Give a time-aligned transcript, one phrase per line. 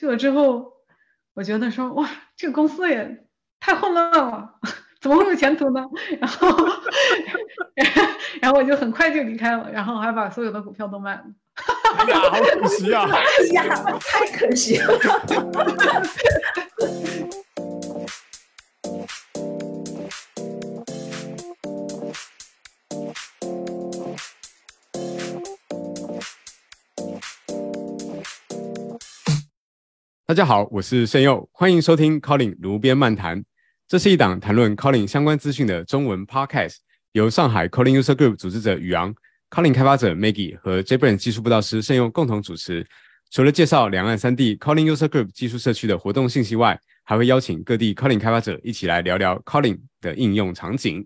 [0.00, 0.72] 去了之后，
[1.34, 3.22] 我觉得说哇，这个公司也
[3.60, 4.54] 太混乱了，
[4.98, 5.84] 怎么会有前途呢？
[6.18, 6.48] 然后，
[8.40, 11.24] 然后我就很快就离开了，然后还把所有的股票都卖了。
[11.98, 13.06] 哎呀，好可惜啊！
[13.10, 14.98] 哎呀，太可惜了。
[30.30, 33.44] 大家好，我是盛佑，欢迎收听 Calling 炉边漫谈。
[33.88, 36.76] 这是一档谈论 Calling 相关资讯的中文 Podcast，
[37.10, 39.12] 由上海 Calling User Group 组织者宇昂、
[39.50, 42.86] Calling 开发者 Maggie 和 JBrain 技术布道师盛佑共同主持。
[43.32, 51.04] 除了介绍两岸三地 Calling User Group 技术社区的活动信息外，还会邀请各地 Calling 开发者一起来聊聊 Calling 的应用场景。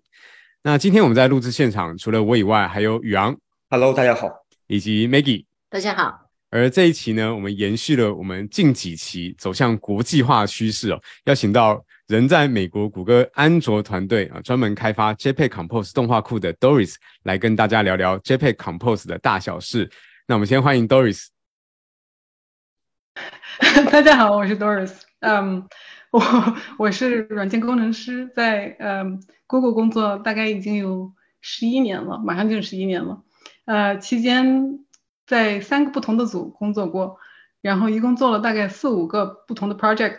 [0.63, 3.35] 那今天我们在录制现场，除了我以外，还有宇昂
[3.71, 4.29] ，Hello，大家好，
[4.67, 6.24] 以及 Maggie，大家好。
[6.55, 19.91] 而这一期呢，我们延续了我们近几期走向国际化趋势哦，邀请到人在美国谷歌安卓团队啊，专门开发 JPEG Compose 动画库的 Doris 来跟大家聊聊 JPEG Compose 的大小事。
[20.29, 21.27] 那我们先欢迎 Doris。
[23.91, 24.93] 大家好，我是 Doris。
[25.19, 25.67] 嗯，
[26.13, 26.23] 我
[26.79, 33.25] 我是软件工程师，在嗯 Google 工作大概已经有十一年了，马上就是十一年了。
[33.65, 34.79] 呃，期间。
[35.27, 37.19] 在三个不同的组工作过，
[37.61, 40.19] 然后一共做了大概四五个不同的 project，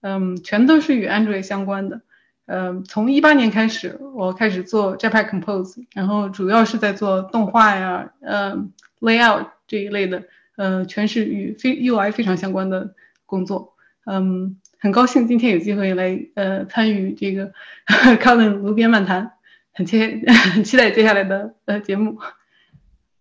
[0.00, 2.02] 嗯，全都是与 Android 相关的。
[2.46, 10.24] 嗯，从一八年开始，我开始做 JPEG Compose，然后主要是在做动画呀，嗯，layout 这一类的，
[10.56, 12.94] 呃，全是与非 UI 非常相关的
[13.26, 13.74] 工作。
[14.04, 17.52] 嗯，很高兴今天有机会来呃参与这个
[18.20, 19.32] Colin 炉边漫谈，
[19.72, 20.20] 很期
[20.52, 22.18] 很期待接下来的呃节目。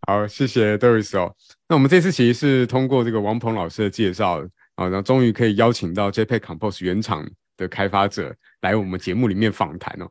[0.07, 1.33] 好，谢谢 Doris 哦。
[1.69, 4.39] 那我们这次其实是通过这个王鹏老师的介绍
[4.75, 10.09] 啊，然后终于可以邀请到 JPEG Compose 原厂的开发者来我们节目里面访谈哦。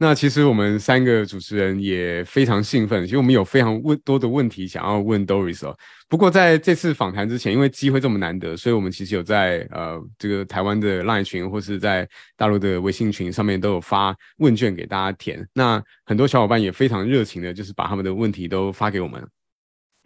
[0.00, 5.76] 那其实我们三个主持人也非常兴奋，其实我们有非常问多的问题想要问 Doris 哦。
[6.08, 15.44] 不过在这次访谈之前，因为机会这么难得，所以我们其实有在呃这个台湾的 LINE 群或是在大陆的微信群上面都有发问卷给大家填。
[15.52, 19.20] 那很多小伙伴也非常热情的，就是把他们的问题都发给我们。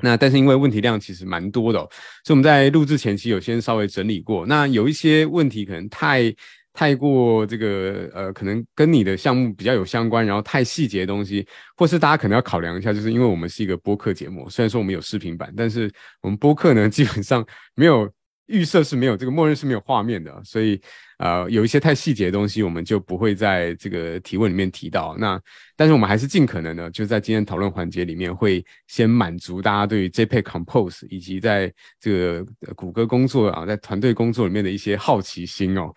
[0.02, 1.78] 那但是因为问题量其实蛮多的，
[2.24, 4.46] 所以我们在录制前期有先稍微整理过。
[4.46, 6.34] 那有一些问题可能太。
[6.72, 11.46] 太过这个呃，可能跟你的项目比较有相关，然后太细节的东西，
[11.76, 15.90] 或是大家可能要考量一下，就是因为我们是一个播客节目，虽然说我们有视频版，但是
[16.22, 18.10] 我们播客呢基本上没有
[18.46, 20.80] 预设是没有这个默认是没有画面的，所以
[21.18, 25.14] 呃有一些太细节的东西，我们就不会在这个提问里面提到。
[25.18, 25.40] 那
[25.76, 35.92] 但是我们还是尽可能呢，就在今天讨论环节里面会先满足大家对于 JPEG Compose 以及在这个谷歌工作啊，在团队工作里面的一些好奇心哦。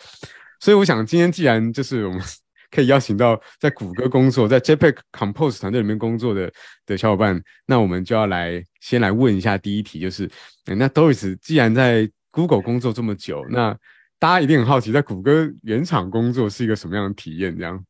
[0.60, 2.22] 所以我想，今天既然就是我们
[2.72, 6.52] 可以邀请到在谷歌工作、在 JPEG Compose 团队里面工作的
[6.86, 10.30] 的小伙伴，那我们就要来先来问一下第一题，就是
[10.66, 13.78] 那 Doris 既然在 Google 工作这么久，那
[14.20, 17.56] 大家一定很好奇，在谷歌原厂工作是一个什么样的体验？
[17.58, 17.86] 这样？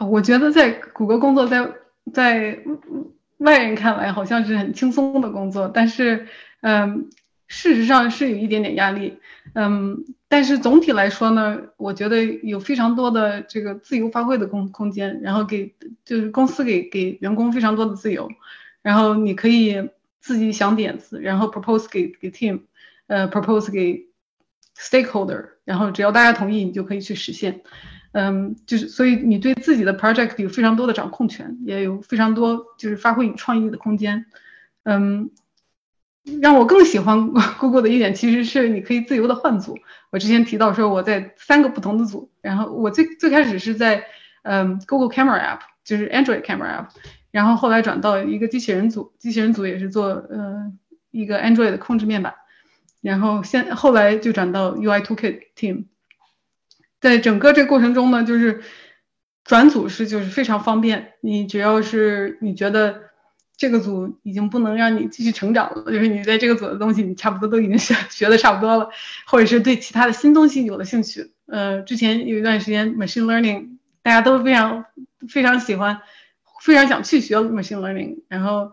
[0.00, 1.72] 我觉得在谷歌工作，在
[2.12, 2.58] 在
[3.38, 6.26] 外人看来好像是很轻松的工作，但是，
[6.62, 7.08] 嗯。
[7.52, 9.18] 事实上是有一点点压力，
[9.52, 18.30] 嗯，但是总体来说呢，我觉得有非常多的这个自由发挥的空空间，然后给就是公司给给员工非常多的自由，
[18.80, 22.62] 然后你可以自己想点子，然后 propose 给给 team，
[23.06, 24.06] 呃，propose 给
[24.74, 27.60] stakeholder，然后只要大家同意，你就可以去实现，
[28.12, 34.24] 嗯，就是所以你对自己的 project 有非常多的掌控权，也有非常多就是发挥你创意的空间，
[34.84, 35.30] 嗯。
[36.40, 39.76] 让我更喜欢 Google 的一点，其实是你可以自由的换组。
[40.10, 44.04] 我之前提到说我在三个不同的组，然后我最最开始是在
[44.42, 46.86] 嗯 Google Camera App，就是 Android Camera App，
[47.32, 50.72] 然后后来转到一个机器人组，机器人组也是做呃
[51.10, 52.34] 一个 Android 的控制面板，
[53.00, 55.86] 然后现后来就转到 UI Toolkit Team。
[57.00, 58.62] 在整个这个过程中呢，就是
[59.42, 63.10] 转组是就是非常方便，你只要是你觉得。
[63.62, 68.90] 这个组已经不能让你继续成长了，就是你在这个组的东西，你差不多都已经学 学的差不多了，
[69.24, 71.30] 或者是对其他的新东西有了兴趣。
[71.46, 74.86] 呃，之前有一段时间，machine learning 大家都非常
[75.28, 76.00] 非常喜欢，
[76.60, 78.72] 非常想去学 machine learning，然后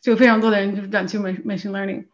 [0.00, 2.04] 就非常多的人就是转去 machine learning。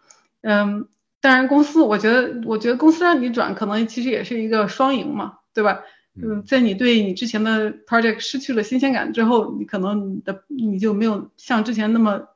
[0.40, 0.88] 嗯，
[1.20, 5.80] 当然公司，我觉得我觉得公司让你转，可能其实也是一个双赢嘛，对吧？
[6.22, 12.28] 嗯，在你对你之前的 project 失去了新鲜感之后，你可能你的你就没有像之前那么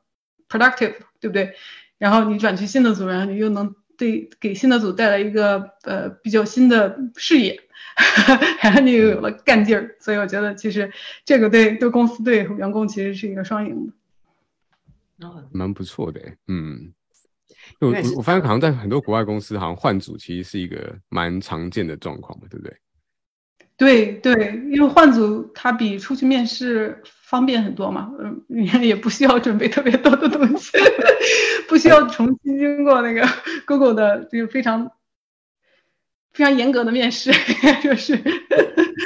[0.49, 1.55] productive，对不对？
[1.99, 7.61] 然后你转去新的组，然后你又能对给新的组带来一个呃比较新的视野，
[8.63, 10.91] 然后你又有了干劲儿，所以我觉得其实
[11.25, 13.93] 这个对对公司对员工其实是一个双赢的。
[15.53, 16.95] 蛮不错的，嗯，
[17.81, 22.75] 我我我发现好像在很多国外公司，好像换组其实是一个蛮常见的状况嘛对不对？
[23.81, 30.77] 对对，因为换组它比出去面试方便很多嘛，嗯，也不需要准备特别多的东西，
[31.67, 33.27] 不需要重新经过那个
[33.67, 34.91] Google 的这个非常
[36.35, 37.33] 非常严格的面试，
[37.83, 38.15] 就是。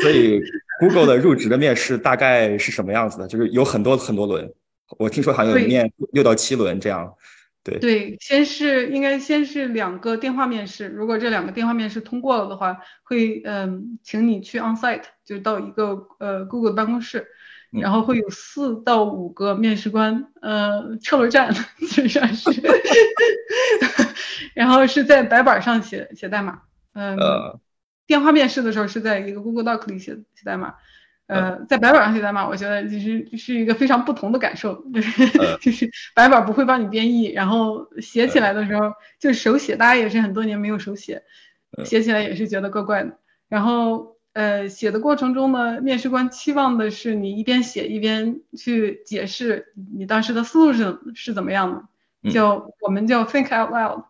[0.03, 0.43] 所以
[0.81, 3.29] Google 的入职的面试大概是什么样子的？
[3.29, 4.53] 就是有很多很多轮。
[4.99, 7.15] 我听说好像有面六到七轮这样，
[7.65, 7.79] 对。
[7.79, 17.27] 对，先是应该先是两个电话面试，如果这两个电话面试通过了的话，会嗯请你去 on site，就到一个呃 Google 的办公室，
[17.73, 21.53] 然后会有四到五个面试官，呃车轮战
[21.91, 22.51] 就像是，
[24.55, 26.63] 然后是在白板上写写代码，
[26.93, 27.17] 嗯，
[28.07, 30.75] 电话面试的时候是在一个 Google Doc 里写写代码。
[31.27, 35.27] 呃，在白板上写代码，我觉得就是是一个非常不同的感受，就是
[35.59, 41.23] 就是白板不会帮你编译，然后写起来的时候就是手写，大家也是很多年没有手写，
[41.85, 43.19] 写起来也是觉得怪怪的。
[43.49, 51.89] 然后呃，写的过程中呢，面试官期望的是你一边写一边去解释你当时的思路是是怎么样
[52.23, 54.05] 的，就我们叫 think out loud。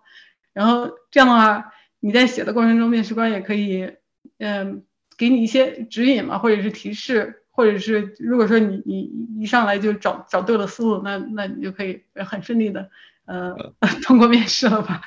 [0.53, 3.93] 然后这样的话，你在写的过程中，面试官也可以
[4.39, 4.83] 嗯。
[5.17, 12.91] 给你一些指引嘛，或者是提示，或者是如果说你你一上来就找找对了思路，那那你就可以很顺利的
[13.27, 13.55] 呃
[14.03, 15.03] 通过面试了吧？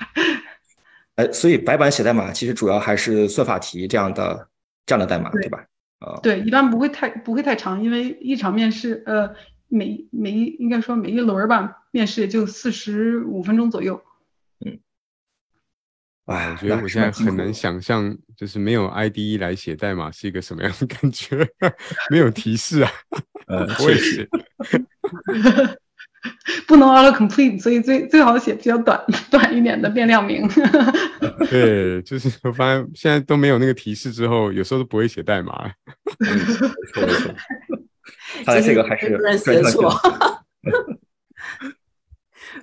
[1.15, 4.47] 哎，所以白板写代码其实主要还是算法题这样的
[4.85, 5.65] 这样的代码，对吧？
[5.99, 9.33] 啊，对，一般不会太不会太长，因为一场面试呃
[9.67, 14.01] 每每一应该说每一轮吧，面试就四十五分钟左右。
[16.27, 21.37] 哎，我觉得我现在很难想象，就是没有 IDE 来写代码是一个什么样的感觉，
[22.11, 22.91] 没有提示啊。
[23.47, 24.29] 呃，我也是。
[26.67, 29.01] 不能 auto complete，所以最最好写比较短
[29.31, 30.45] 短一点的变量名。
[31.49, 35.71] 对，就是我发现现在都没有那个提示之后，有时候都不会写代码。
[36.19, 37.33] 没错没错。
[38.43, 39.93] 看来这个还是写错。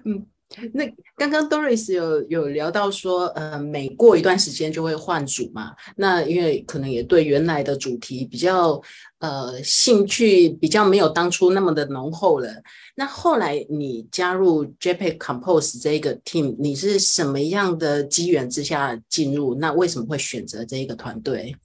[0.05, 0.27] 嗯。
[0.73, 0.87] 那
[1.17, 5.75] 刚刚 Doris 有有聊到说，呃，每过一段时间就会换组嘛。
[5.97, 8.81] 那因为可能也对原来的主题比较，
[9.19, 12.49] 呃，兴趣比较没有当初那么的浓厚了。
[12.95, 19.55] 那后来你加入 JPEG Compose 这个 team，你是什么样的机缘之下进入？
[19.57, 21.57] 那为什么会选择这一个团队？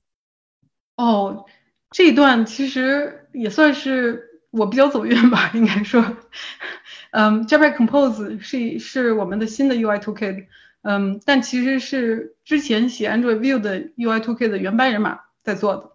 [0.95, 1.45] 哦，
[1.91, 6.03] 这段其实也算是我比较走运吧，应该说。
[7.11, 10.45] 嗯，Java Compose 是是我们的新的 UI Toolkit，
[10.83, 15.91] 嗯，但其实是之前写 Android View 的 UI Toolkit 的原班人马在做的。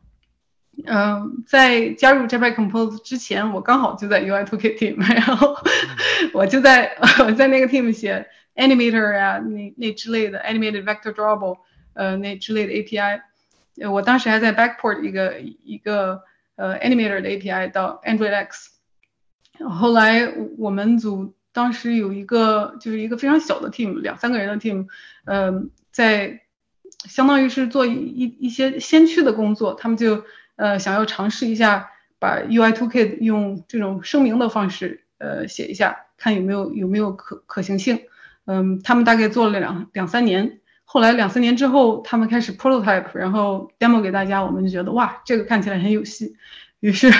[0.87, 5.57] 嗯，在加入 Java Compose 之前，我刚好就在 UI Toolkit team，然后
[6.33, 8.27] 我就在我在那个 team 写
[8.57, 11.59] Animator 啊，那那之类的 Animated Vector Drawable，
[11.93, 13.21] 呃，那之类的 API。
[13.91, 16.23] 我当时还在 Backport 一个一个
[16.57, 18.74] 呃 Animator 的 API 到 Android X。
[19.61, 24.89] 后来我们组当时有一个就是一个非常小的 team，两三个人的 team，
[25.25, 26.41] 嗯，在
[27.05, 30.25] 相当于是做一一些先驱的工作，他们就
[30.57, 38.01] 呃想要尝试一下把 UI to K，用这种声明的方式呃写一下，看有没有有没有可可行性。
[38.47, 46.35] 嗯，他们大概做了两两三年，后来两三年之后，他们开始 prototype，然后 demo 给大家，我们就觉得哇，这个看起来很有戏，
[46.81, 47.13] 于是。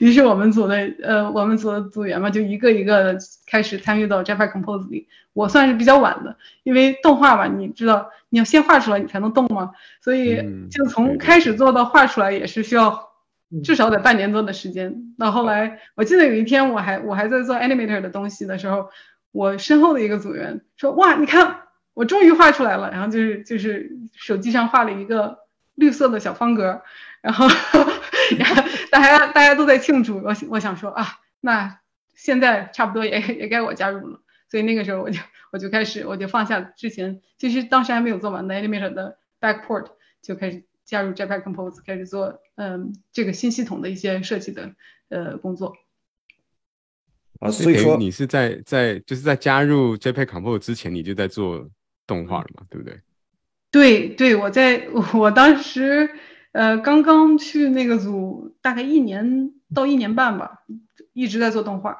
[0.00, 5.06] 于是我们组的呃，我们组的组员嘛，就一个一个开始参与到 Java Compose 里。
[5.34, 9.72] 我算是比较晚的，因为动画嘛，你知道你要先画出来，你才能动嘛。
[10.00, 13.10] 所以就从开始做到画出来也是需要
[13.62, 15.14] 至少得半年多的时间。
[15.18, 18.88] 到后来，我记得有一天我还我还在做 Animator 的东西的时候，
[19.32, 21.58] 我身后的一个组员说：“哇，你看
[21.92, 25.40] 我终于画出来了。”然后就是就是手机上画了一个
[25.74, 26.80] 绿色的小方格。
[27.22, 27.46] 然后，
[28.38, 31.80] 然后大家大家都在庆祝，我我想说啊，那
[32.14, 34.20] 现在差不多也也该我加入了，
[34.50, 35.20] 所以那个时候我就
[35.52, 39.86] 我就开始我就放下之前其实当时还没有做完的 Animator 的 Backport，
[40.22, 44.74] 就开始加入 Java Compose，开始做嗯这个新系统的一些设计的
[45.08, 45.76] 呃工作。
[47.40, 51.68] 啊，所以说你是在在就是在加入 Java Compose 之前你就在做
[52.06, 53.00] 动画了嘛，对不对？
[53.70, 56.10] 对对，我在我当时。
[56.52, 60.62] 呃，刚刚去那个组，大概一年到一年半吧，
[61.12, 61.96] 一直在做动画。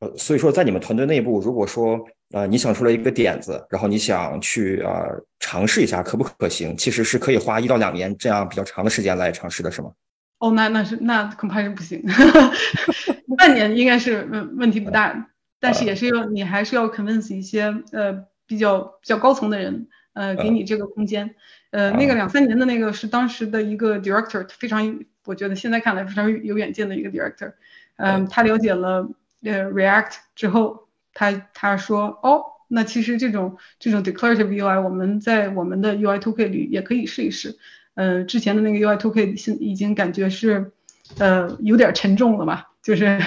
[0.00, 9.92] 呃，所以说在你们团队内部，如果说呃你想出了一个点子，然后你想去呃尝试一下可不可行，其实是可以花一到两年这样比较长的时间来尝试的，是吗？
[10.38, 12.04] 哦，那那是那恐怕是不行，
[13.38, 21.34] 半年应该是问问题不大，但是也是要你还是要 convince 一些呃比较比较高层的人，呃给你这个空间，
[21.70, 27.52] 呃那个两三年的那个是当时的一个 director，非常我觉得现在看来非常有远见的一个 director，
[27.96, 29.10] 嗯，他了解了
[29.44, 37.58] 呃 React 之后，他他说哦，那其实这种这种 declarative UI 我们在我们的 UI Two K 里也可以试一试。
[37.94, 40.72] 呃，之前的那个 UI Two K 现已经感觉是，
[41.18, 42.72] 呃，有点沉重了吧？
[42.82, 43.18] 就是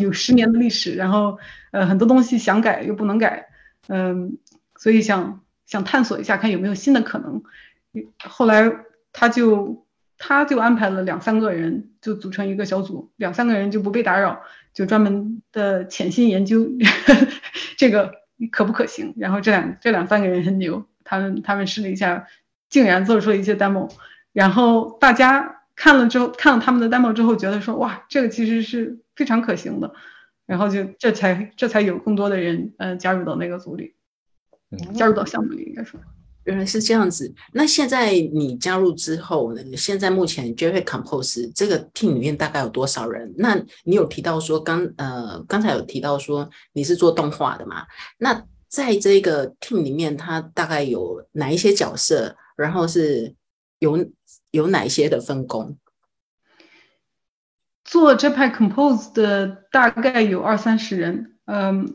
[0.00, 1.38] 有十年的历史，然后
[1.70, 3.48] 呃，很多东西想改又不能改，
[3.88, 4.38] 嗯，
[4.76, 7.42] 所以想想探索一下，看有没有新的可能。
[8.18, 8.72] 后来
[9.12, 9.86] 他就
[10.18, 14.42] 他就安排了两三个人，就组成一个小组，两三个人就不被打扰，
[14.74, 16.66] 就专门的潜心研究
[17.76, 18.12] 这个
[18.50, 19.14] 可不可行。
[19.16, 22.26] 然后这两这两三个人很牛，他们他们试了一下。
[22.72, 23.90] 竟然做出了一些 demo，
[24.32, 29.92] 然后大家看了之后，看了他们的 demo 之后，觉得说哇，这个其实是非常可行的，
[30.46, 33.94] 然后就这才这才有更多的人呃加入到那个组里，
[34.94, 36.00] 加入到项目里应该说，
[36.44, 37.32] 原来是这样子。
[37.52, 39.62] 那现在你加入之后，呢？
[39.76, 43.32] 现在目前 j a v i Compose 这个 team 里面大概有多少人？
[43.36, 47.86] 那你有提到说刚呃刚才有提到说你是做动画的嘛？
[48.18, 52.36] 那在这个 team 里面，它大概有哪一些角色？
[52.56, 53.34] 然后是
[53.78, 54.06] 有
[54.50, 55.76] 有哪一些的分工？
[57.84, 61.36] 做这派 Compose 的大概有二三十人。
[61.44, 61.94] 嗯，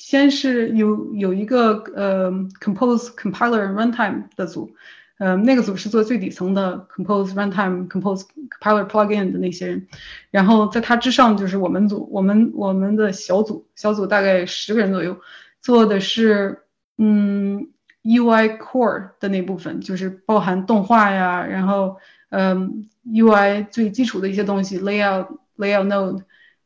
[0.00, 4.72] 先是有有一个呃 Compose Compiler Runtime 的组，
[5.18, 8.24] 嗯，那个组是做最底层的 Compose Runtime Compose
[8.58, 9.86] Compiler Plugin 的那些人。
[10.30, 15.20] 然后在它之上就是我们组，我们我们的小组小组大概十个人左右，
[15.60, 16.62] 做的是
[16.96, 17.68] 嗯。
[18.02, 21.98] UI core 的那部分就是包含动画呀，然后
[22.30, 26.22] 嗯，UI 最基础的一些东西，layout layout node，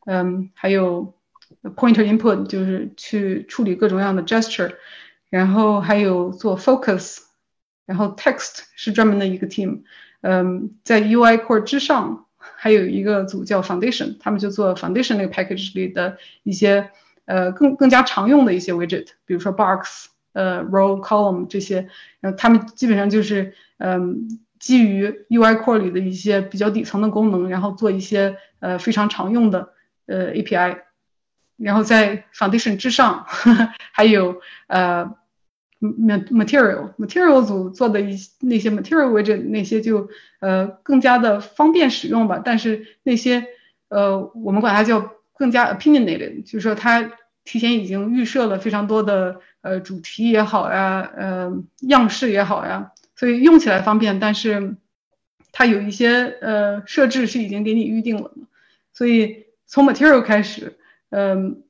[0.07, 1.14] 嗯，还有
[1.71, 4.75] pointer input 就是去处理各种各样的 gesture，
[5.31, 7.19] 然后还有做 focus，
[7.87, 9.83] 然后 text 是专门的一个 team，
[10.21, 16.91] 嗯，在 UI core 之上还有一个组叫 foundation，他们就做 foundation 那个 package 里的一些
[17.25, 20.09] 呃更更加常用的一些 widget，比如说 box。
[20.35, 29.69] 呃，row column 这些，然后他们基本上就是，嗯，基于 UI core 里的一些比较底层的功能，然后做一些呃非常常用的
[30.07, 30.79] 呃 API，
[31.57, 33.27] 然后在 foundation 之上
[33.93, 35.15] 还有呃
[35.81, 40.09] material material 组做的一那些 material widget 那些就
[40.41, 43.47] 呃更加的方便使用吧，但是那些
[43.89, 47.13] 呃我们管它叫更加 opinionated，就是说它
[47.45, 49.41] 提前已经预设了非常多的。
[49.65, 51.51] 呃，主题也好呀，呃，
[51.89, 54.77] 样式也好呀，所以用起来方便，但是
[55.53, 58.31] 它有一些呃设置是已经给你预定了，
[58.93, 60.77] 所以从 material 开始，
[61.11, 61.63] 嗯，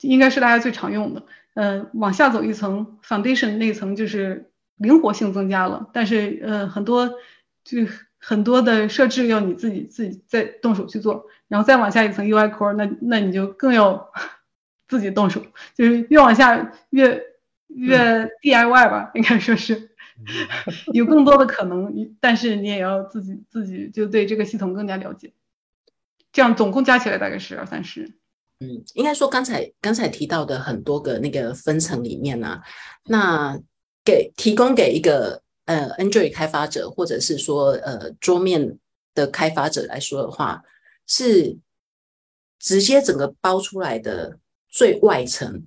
[0.00, 1.22] 应该是大家最常用的，
[1.54, 7.08] 嗯，往下走一层 foundation 那层就是灵活性增加了，但是呃很多
[7.64, 7.78] 就
[8.18, 14.10] 很多的设置要你自己自己再动手去做，然后再往下一层 UI core，那那你就更要。
[14.88, 15.44] 自己动手，
[15.74, 17.20] 就是越往下越
[17.66, 19.90] 越 DIY 吧，应该说是
[20.94, 25.32] 有更多的可能，但是你也要自己自己就对这个系统更加了解。
[26.30, 28.12] 这样总共加起来大概是二三十。
[28.60, 32.60] 嗯，应该说刚才刚才提到的很多个那个分层里面呢，
[33.04, 33.60] 那
[34.04, 38.78] 给提供给一个呃 Android 开发者或者是说呃桌面
[39.14, 40.62] 的开发者来说的话，
[41.06, 41.56] 是
[42.58, 44.38] 直接整个包出来的。
[44.68, 45.64] 最外层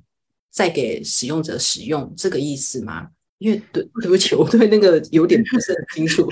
[0.52, 3.10] 再给使用者使用，这个意思吗？
[3.40, 6.30] 因为对对不起，我对那个有点不是很清楚。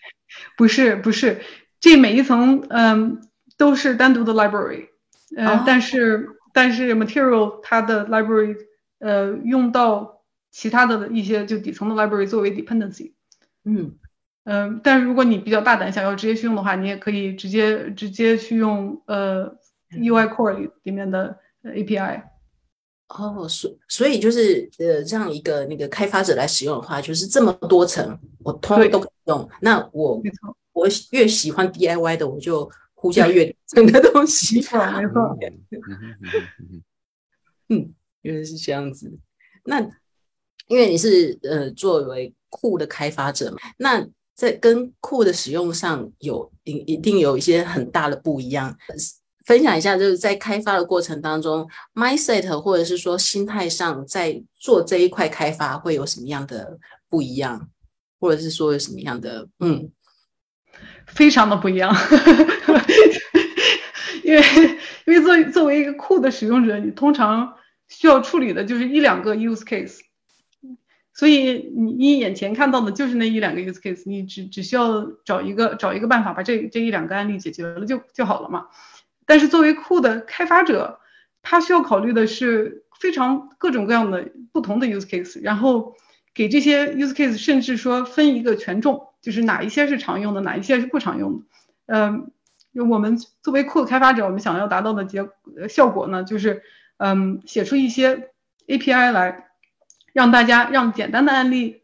[0.56, 1.42] 不是不是，
[1.80, 3.20] 这每一层嗯
[3.58, 4.88] 都是单独的 library，
[5.36, 8.56] 呃，但是但是 material 它的 library
[8.98, 13.12] 呃用到其他的一些就底层的 library 作为 dependency。
[13.64, 13.96] 嗯
[14.44, 19.56] 嗯，但是如果你比较大胆，想要直接去用的话，你也可以直接直接去用呃
[19.90, 21.38] UI core 里里面的。
[21.64, 22.20] API
[23.08, 29.48] 哦，所所以就是呃，这样一个那个开发者来使用的话，就是这么多层，我通通都可以用。
[29.62, 30.20] 那我
[30.74, 32.70] 我越喜欢 DIY 的，我就
[33.04, 34.56] 呼叫月整个东西。
[34.56, 35.38] 没错，没错。
[37.68, 39.12] 嗯，原来是这样子。
[39.64, 39.78] 那
[40.68, 48.74] 因为你是呃作为库的开发者嘛，那在跟库的使用上有一一定有一些很大的不一样。
[49.44, 56.78] 分享一下，就是在开发的过程当中，mindset 或者是说心态上，在做这一块开发会有什么样的
[57.10, 57.68] 不一样，
[58.18, 59.90] 或者是说有什么样的嗯，
[61.06, 61.94] 非常的不一样，
[64.24, 64.42] 因为
[65.06, 67.54] 因为作作为一个库的使用者，你通常
[67.88, 70.00] 需要处理的就是一两个 use case。
[71.12, 78.66] 所以你你眼前看到的就是那一两个 use case，你只只需要找一个找一个办法把这这一两个案例解决了就就好了嘛。
[79.26, 80.98] 但是作为库的开发者，
[81.40, 85.94] 他需要考虑的是非常各种各样的不同的 use case，然后
[86.34, 91.44] 给这些 use case 甚至说分一个权重，就是哪一些是常用的，哪一些是不常用的。
[91.86, 92.32] 嗯，
[92.74, 95.28] 就我们作为库的开发者，我们想要达到的结
[95.68, 96.62] 效果呢，就是
[96.98, 98.30] 嗯写出一些
[98.66, 99.50] API 来。
[100.12, 101.82] 让大家让简单的案例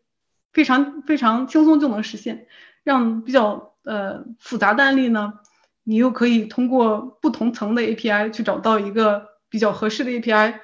[0.52, 2.46] 非常非常轻松就能实现，
[2.84, 5.40] 让比较呃复杂的案例呢，
[5.82, 10.60] 你又可以通过不同层的 API 去找到一个比较合适的 API，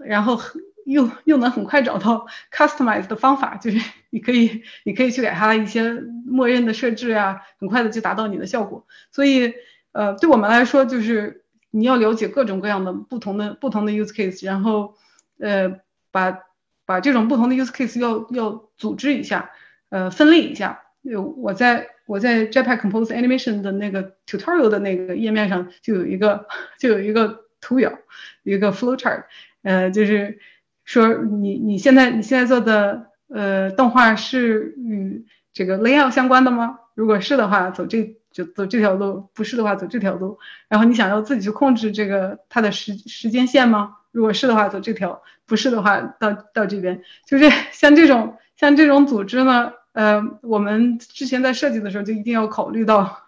[0.00, 0.38] 然后
[0.84, 3.78] 又又能很快找到 customize 的方法，就是
[4.10, 5.92] 你可以你可以去给它一些
[6.26, 8.86] 默认的设置啊，很快的就达到你的效果。
[9.10, 9.54] 所以
[9.92, 14.94] 呃对我们来说，就是你要了解各种各样的不同的不同的 use case，然后
[15.38, 16.38] 呃把
[16.86, 19.50] 把这种不同的 use case 要要组织一下，
[19.88, 20.80] 呃，分类一下。
[21.02, 26.46] 有我在我在 Jetpack Compose Animation 的那个 tutorial 的那个页面上就有一个
[26.78, 27.98] 就有一个图表，
[28.42, 29.24] 一个 flow chart，
[29.62, 30.38] 呃，就是
[30.84, 36.78] 说你你现在你现在做的呃动画是与这个 layout 相关的吗？
[36.94, 40.38] 如果是的话，走这就走这条路；不是的话，走这条路。
[40.68, 43.96] 然后你想要自己去控制这个它的时时间线吗？
[44.12, 47.02] 如果是的话，走这条；不是的话，到到这边。
[47.26, 53.18] 就是 像这种像这种组织呢，呃，我们之前在设计的时候就一定要考虑到，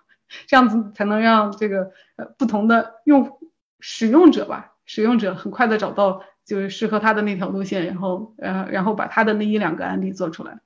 [0.47, 3.39] 这样子才能让这个呃不同的用
[3.81, 10.61] 使用者吧，使用者很快的找到就是适合他的那条路线，然后呃然后把他的那一两个案例做出来。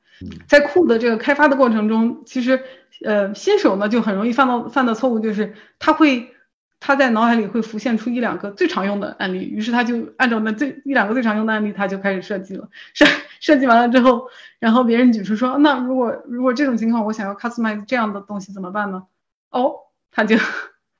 [0.46, 2.62] 在库的这个开发的过程中，其实
[3.04, 6.34] 呃新手呢就很容易犯到犯的错误就是他会。
[6.82, 12.70] 他在脑海里会浮现出一两个最常用的案例，于是他就按照那最一两个最常用的案例，他就开始设计了。
[12.94, 13.04] 设
[13.38, 19.02] 设计完了之后，然后别人举出说，那如果如果这种情况我想要 customize 这样的东西怎么办呢？
[19.50, 19.74] 哦，
[20.10, 20.38] 他就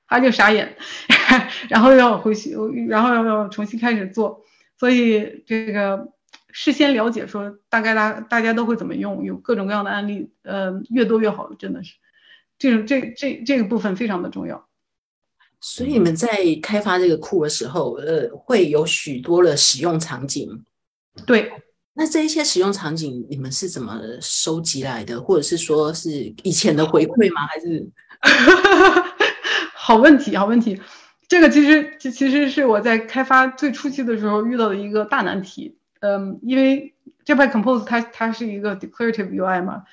[0.07, 0.75] 他就傻眼，
[1.67, 2.55] 然后要回去，
[2.87, 4.43] 然后要要重新开始做。
[4.81, 6.07] 所以这个
[6.51, 11.93] 事先了解说大概大大家都会怎么用，有各种各样的案例，呃，越多越好，真的是
[12.57, 14.67] 这种这这这个部分非常的重要。
[15.59, 16.27] 所以你们在
[16.63, 20.65] 开发这个库的时候，呃，会有许多的使用场景。
[21.27, 21.51] 对，
[21.93, 26.09] 那这一些使用场景，你们是怎么收集来的，或者是说是
[26.41, 27.45] 以前的回馈吗？
[27.45, 27.87] 还是？
[29.77, 30.81] 好问题，好问题。
[31.31, 35.77] 这个其实其其实是我在开发最初期的时候遇到的一个大难题。
[36.01, 39.83] 嗯，因为这块 Compose 它它是一个 declarative UI 嘛，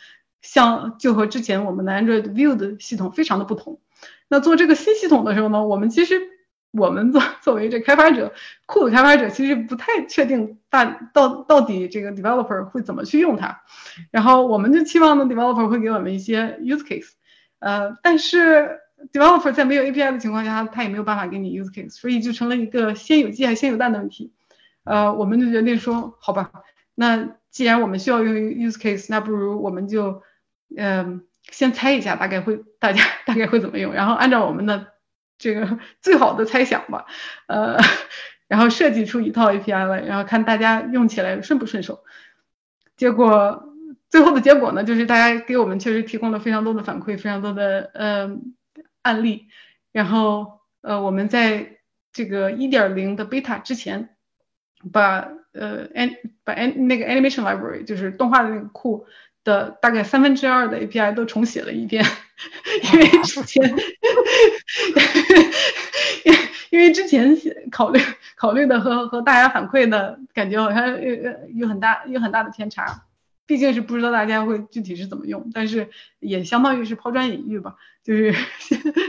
[0.42, 3.79] 像就和之前我们的 Android View 的系统非常的不同。
[4.27, 6.20] 那做这个新系统的时候呢，我们其实
[6.72, 8.33] 我们作 作为这开发者，
[8.66, 13.61] 库的开发者其实不太确定大到到底这个 developer 会怎么去用它，
[14.11, 17.11] 然后我们就期望呢 developer 会给我们一些 use case，
[17.61, 18.81] 呃，但是
[19.12, 24.32] developer 在没有 API 的情况下，他也没有办法给你 use case，所以就成了一个先有鸡还是先有蛋的问题，
[24.84, 26.50] 呃，我们就决定说，好吧，
[26.94, 30.22] 那既然我们需要用 use case，那不如我们就，
[30.76, 31.24] 嗯。
[31.50, 34.88] 先猜一下大概会大家大概会怎么用，然后按照我们的
[35.38, 37.06] 这个最好的猜想吧，
[37.46, 37.78] 呃，
[38.48, 42.04] 然后设计出一套 API 来，然后看大家用起来顺不顺手。
[42.98, 43.72] 结果
[44.11, 48.28] 最后的结果呢，就是大家给我们确实提供了非常多的反馈，非常多的呃
[49.02, 49.48] 案例。
[49.92, 51.78] 然后呃我们在
[52.12, 54.11] 这个一点零的 beta 之前，
[54.92, 59.06] 把呃 an 把 an 那个 animation library 就是动画的那个库。
[59.44, 62.04] 的大概三分之二的 API 都重写了一遍，
[62.92, 63.64] 因为之前，
[66.24, 66.34] 因
[66.68, 67.34] 因为之前
[67.70, 67.98] 考虑
[68.37, 71.16] 考虑的和和大家反馈的感觉好像有
[71.54, 73.06] 有很大有很大的偏差，
[73.48, 75.88] 毕竟是不知道大家会具体是怎么用，但是
[76.20, 78.32] 也相当于是抛砖引玉吧，就是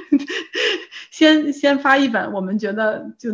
[1.12, 3.30] 先先发一本，我们觉得就。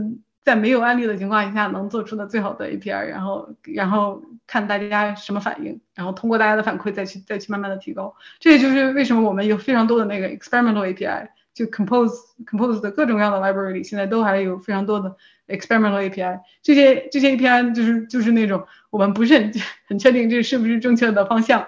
[0.45, 8.15] 在没有案例的情况下，能做出的最好的 API，然后然后看大家什么反应，然后通过大家的反馈再去再去慢慢的提高。
[8.37, 12.13] 这也就是为什么我们有非常多的那个 experimental API，就 Compose
[12.45, 15.15] Compose 的各种各样的 library 里，现在都还有非常多的
[15.47, 16.41] experimental API。
[16.61, 19.53] 这些这些 API 就是就是那种我们不是很
[19.87, 21.67] 很确定这是不是正确的方向，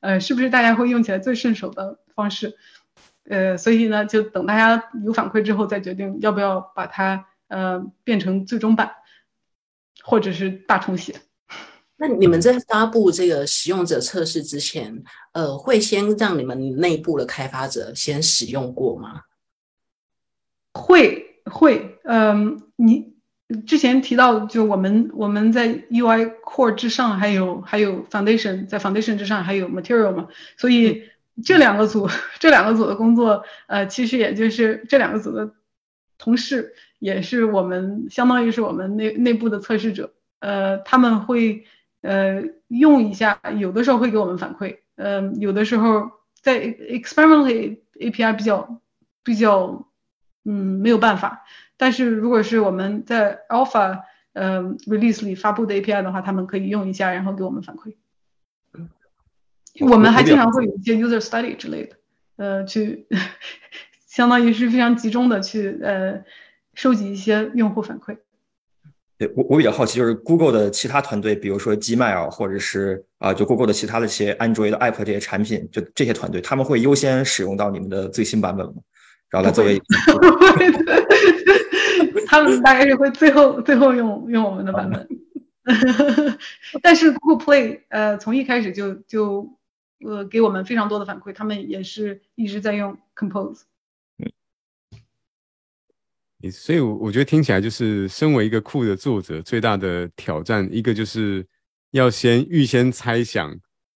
[0.00, 2.56] 呃，是不是大家会用起来最顺手的方式。
[3.28, 8.92] 呃，所以呢，就等大家有反馈之后再决定要不要把它呃变成最终版，
[10.02, 11.14] 或者是大重写。
[11.96, 19.22] 那你们在发布这个使用者测试之前，呃，会先让你们内部的开发者先使用过吗？
[20.74, 23.13] 会会，嗯，你
[23.66, 31.04] 之前提到，就我们我们在 UI Core 之上还有还有 Foundation，在 Foundation 之上还有 Material 嘛，所以
[31.44, 35.52] 这两个组这两个组的工作，呃，其实也就是这两个组的
[36.18, 41.64] 同事，也是我们相当于是我们内内部的测试者，呃，他们会。
[42.06, 46.10] 呃，用一下，有的时候会给我们反馈，嗯，有的时候
[46.42, 48.78] 在 experimentally API 比较
[49.22, 49.86] 比较，
[50.44, 50.52] 嗯，
[50.82, 51.46] 没有办法。
[51.76, 54.00] 但是如果是我们在 alpha
[54.32, 57.94] 呃 release 里发布的 API 的话，他们可以用一下，然后给我们反馈。
[59.80, 61.96] 我们还经常会有一些 user study 之类的，
[62.36, 63.08] 呃，去
[64.06, 66.22] 相当于是非常集中的去呃
[66.74, 68.18] 收集一些用户反馈。
[69.16, 78.74] 对我我比较好奇，就是 Google 的其他团队，比如说 Gmail，或者是啊，就 Google 的其他的一些 Android 的 App 这些产品，就这些团队，他们会优先使用到你们的最新版本吗？
[79.34, 79.82] 然后来作为，
[82.28, 85.08] 他们大概是会最后最后用用我们的版本。
[86.80, 89.58] 但是 Google Play，呃，从一开始就就
[90.06, 93.62] 呃给我们非常多的反馈，他们也是一直在用 Compose。
[96.52, 101.44] 所以，我我觉得听起来就是身为一个酷的作者，最大的挑战，一个就是
[101.90, 103.52] 要先预先猜想，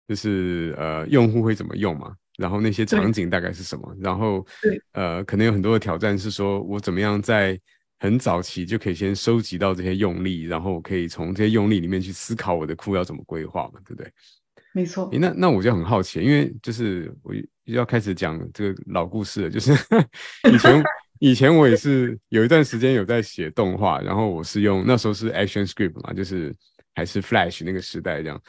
[0.09, 4.47] 就是呃用户会怎么用嘛，然后那些场景大概是什么，然后
[4.93, 7.61] 呃可能有很多的挑战是说我怎么样在
[7.99, 14.11] 很早期就可以先收集到这些用力，然后我可以从这些用力里面去思考我的库要怎么规划嘛，对不对？
[14.73, 15.11] 没错。
[15.13, 19.73] 那那我就很好奇，因为就是我要开始讲这个老故事了，就是
[20.51, 20.83] 以前。
[21.21, 26.55] 以前我也是有一段时间有在写动画，然后我是用那时候是 Action Script 嘛，就是
[26.95, 28.41] 还是 Flash 那个时代这样，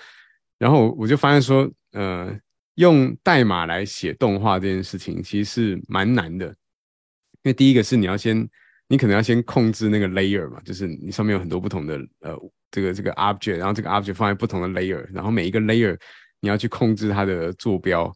[0.59, 2.31] 然后我就发现说，呃，
[2.79, 8.47] 用代码来写动画这件事情其实是蛮难的，因为第一个是你要先，
[8.87, 12.35] 你可能要先控制那个 layer 嘛，就是你上面有很多不同的呃
[12.71, 15.99] 这个这个 object，然后这个 object 放在不同的 layer，然后每一个 layer
[16.39, 18.11] 你要去控制它的坐标。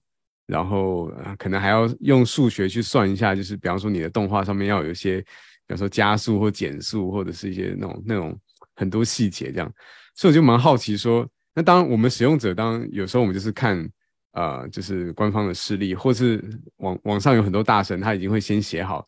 [0.45, 8.37] 然后可能还要用数学去算一下，就是比方说你的动画上面要有一些，比方说加速或减速，或者是一些那种那种
[8.75, 9.73] 很多细节这样。
[10.15, 13.89] 所以我就蛮好奇说，那当我们使用者当有时候我们就是看
[14.33, 16.43] 呃，就是官方的示例，或是
[16.77, 19.03] 网网上有很多大神他已经会先写好，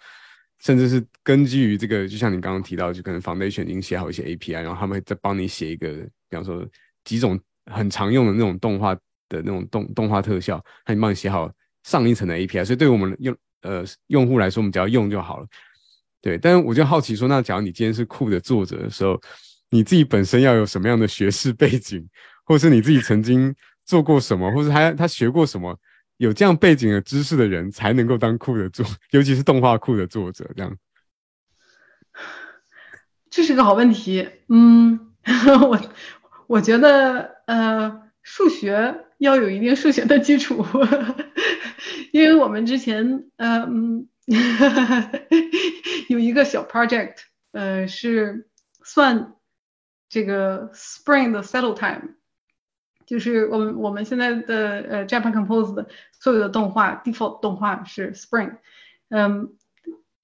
[0.60, 5.92] 甚至是根据于这个，就像你刚刚提到，就可能 Foundation 已经写好一些 API，然后他们再帮你写一个，
[6.30, 6.66] 比方说
[7.04, 8.98] 几种很常用的那种动画。
[9.28, 15.48] 的那种动动画特效，他已帮你写好上一层的 API，所以对于我们用呃用户来说，我们只要用就好了。
[16.22, 19.20] 对，但是我就好奇说，那假如你今天是库的作者的时候，
[19.72, 22.08] 你自己本身要有什么样的学识背景，
[22.46, 23.52] 或是你自己曾经
[23.86, 25.80] 做过什么，或是他他学过什么，
[26.18, 30.78] 有这样背景的知识的人才能够当酷的作， 尤其是动画库的作者这样。
[33.30, 35.14] 这是个好问题，嗯，
[35.70, 35.80] 我
[36.48, 39.02] 我觉得呃数学。
[39.18, 40.66] 要有一定数学的基础，
[42.12, 44.10] 因为我们之前呃嗯
[46.10, 47.14] 有一个小 project，
[47.54, 48.50] 呃是
[48.84, 49.36] 算
[50.10, 52.16] 这个 Spring 的 settle time，
[53.06, 58.58] 就是我们我们现在的呃 Japan Compose 的所有的动画 default 动画是 Spring，
[59.10, 59.54] 嗯，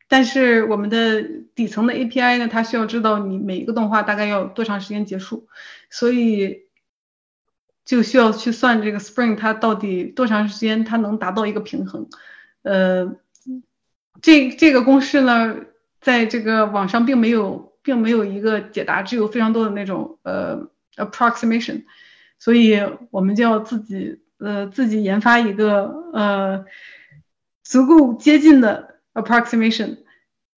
[0.07, 1.21] 但是我们的
[1.55, 5.47] 底层的 API 呢，它需要知道你每一个动画大概要多长时间结束，
[5.89, 6.69] 所以。
[7.83, 12.07] 就需要去算这个 Spring 它到底多长时间它能达到一个平衡，
[12.61, 13.17] 呃，
[14.21, 15.57] 这这个公式呢，
[15.99, 21.83] 在这个网上并没有并没有一个解答，只有非常多的那种呃 approximation，
[22.41, 26.65] 所以我们就要自己呃自己研发一个呃
[27.63, 29.99] 足够接近的 approximation，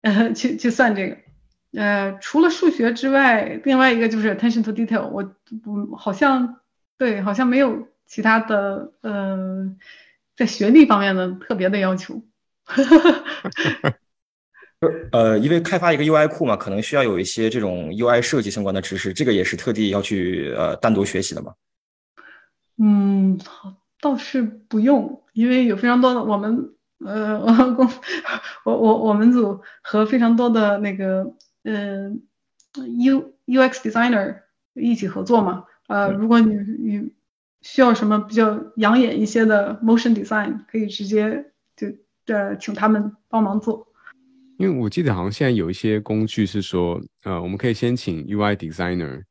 [0.00, 5.22] 呃去去算这个，呃除了数学之外，另外一个就是 attention to detail，我
[5.62, 6.56] 不好像。
[6.96, 9.68] 对，好像没有其他的，呃，
[10.36, 12.22] 在学历方面的特别的要求。
[15.10, 21.52] 呃，因为开发一个 UI 库嘛，可能需要有一些这种 UI 设计相关的知识，这个也是特地要去呃单独学习的嘛。
[22.76, 23.38] 嗯，
[24.00, 27.38] 倒是不用，因为有非常多的我们，呃，
[27.74, 27.88] 公
[28.64, 32.22] 我我我们组和非常多的那个，嗯
[32.98, 34.40] ，U UX designer
[34.74, 35.64] 一起合作嘛。
[35.86, 37.12] 呃，如果你你
[37.62, 41.88] 需要什么比较养眼一些的 motion design，可以直接就
[42.26, 43.86] 呃请他们帮忙做。
[44.56, 49.22] 因为我记得好像现在有一些工具是说，呃，我们可以先请 UI designer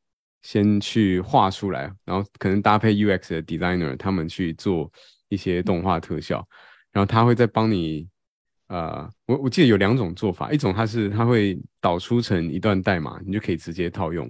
[0.44, 4.88] 先去画出来，然后可能搭配 UX 的 designer 他们去做
[5.28, 6.46] 一些动画特效，
[6.92, 8.06] 然后他会再帮你，
[8.68, 14.28] 呃，我我记得有两种做法，一种它是它会导出成一段代码，你就可以直接套用；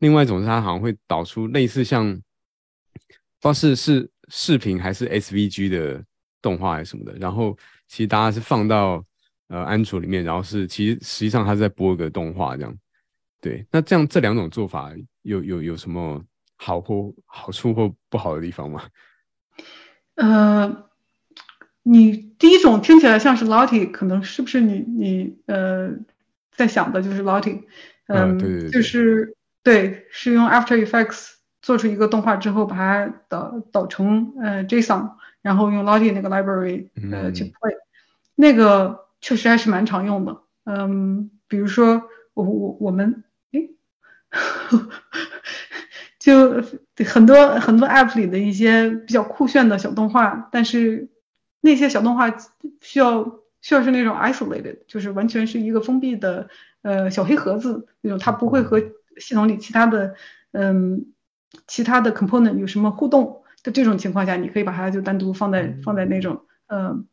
[0.00, 2.20] 另外一种是它好像会导出类似像，不
[3.40, 6.04] 知道是是视频还是 SVG 的
[6.42, 9.04] 动画还是什么的，然后其实大家是放到。
[9.52, 12.72] 呃，安卓里面，然后是其实实际上它是在播一个动画这样，
[13.40, 13.66] 对。
[13.70, 16.22] 那这样这两种做法有有有什么
[16.56, 18.82] 好或好处或不好的地方吗？
[20.14, 20.88] 呃，
[21.82, 25.90] 你第一种听起来像是 Lottie，可能是不是你你呃
[26.52, 27.64] 在想的就是 Lottie？
[28.06, 37.74] 嗯，对对对，就是对，是用 After Effects 做出一个动画之后，把它导导成呃 JSON，然后用 Lottie 那个 library 呃去 play
[38.34, 39.08] 那个。
[39.22, 43.29] 确实还是蛮常用的，嗯，比如说我我我们，哎，
[46.18, 46.62] 就
[47.06, 51.08] 很多很多 app 里的一些比较酷炫的小动画，但是
[51.60, 52.34] 那些小动画
[52.80, 56.48] 需要需要是那种 isolated，就是完全是一个封闭的
[56.82, 58.80] 呃小黑盒子那种，它不会和
[59.18, 60.14] 系统里其他的
[60.52, 61.06] 嗯
[61.66, 67.04] 其他的 component 有什么互动的这种情况下，你可以把它就单独放在放在那种呃。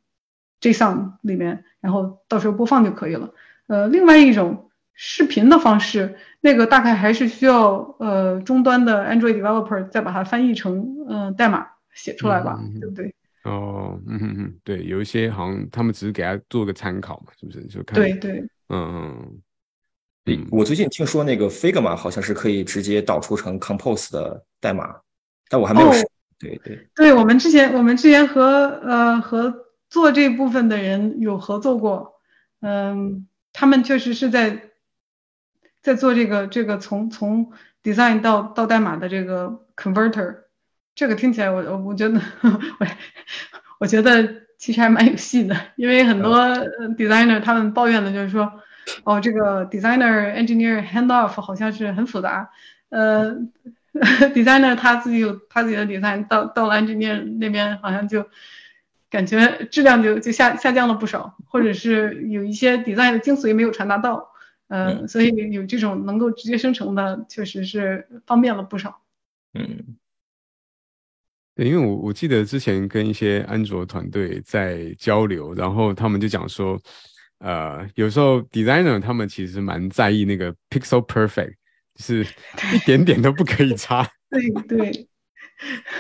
[0.60, 3.32] JSON 里面，然后到时候播放就可以了。
[3.68, 4.67] 呃，另外一种
[4.98, 13.14] 视频的方式，那个大概还是需要呃终端的 Android developer 再把它翻译成嗯代码写出来吧，对不对？
[13.44, 17.62] 哦，嗯嗯嗯，对，有一些好像他们只是给他做个参考嘛，是不是？
[17.68, 19.32] 就看对对，嗯
[20.26, 20.48] 嗯。
[20.52, 24.94] 我最近听说那个 Figma 好像是可以直接导出成 Compose 的代码，
[25.48, 26.06] 但我还没有试。
[26.40, 28.44] 对对，对我们之前我们之前和
[28.84, 29.68] 呃和。
[29.90, 32.16] 做这部分的人有合作过，
[32.60, 34.62] 嗯，他们确实是在
[35.88, 40.40] 在做这个这个从从 design 到到代码的这个 converter，
[40.96, 42.88] 这个听起来我我我觉得我
[43.80, 46.38] 我觉得其实还蛮有戏的，因为很多
[46.98, 48.52] designer 他们抱怨的就是说，
[49.06, 52.50] 哦，这个 designer engineer handoff 好像是很复杂，
[52.90, 53.38] 呃，
[54.36, 58.26] designer 他自己有他自己的 design，到到了 engineer 那边好像就。
[59.10, 64.32] 感觉质量就就下下降了不少，或者是有一些 design 的精髓没有传达到，
[64.70, 69.02] 嗯，所以有这种能够直接生成的，确实是方便了不少。
[69.54, 69.98] 嗯，
[71.56, 76.80] 对，因为我我记得之前跟一些安卓团队在交流，然后他们就讲说，
[77.40, 81.54] 呃，有时候 designer 他们其实蛮在意那个 pixel perfect，
[81.96, 82.22] 就是
[82.76, 84.08] 一点点都不可以差。
[84.30, 85.08] 对 对。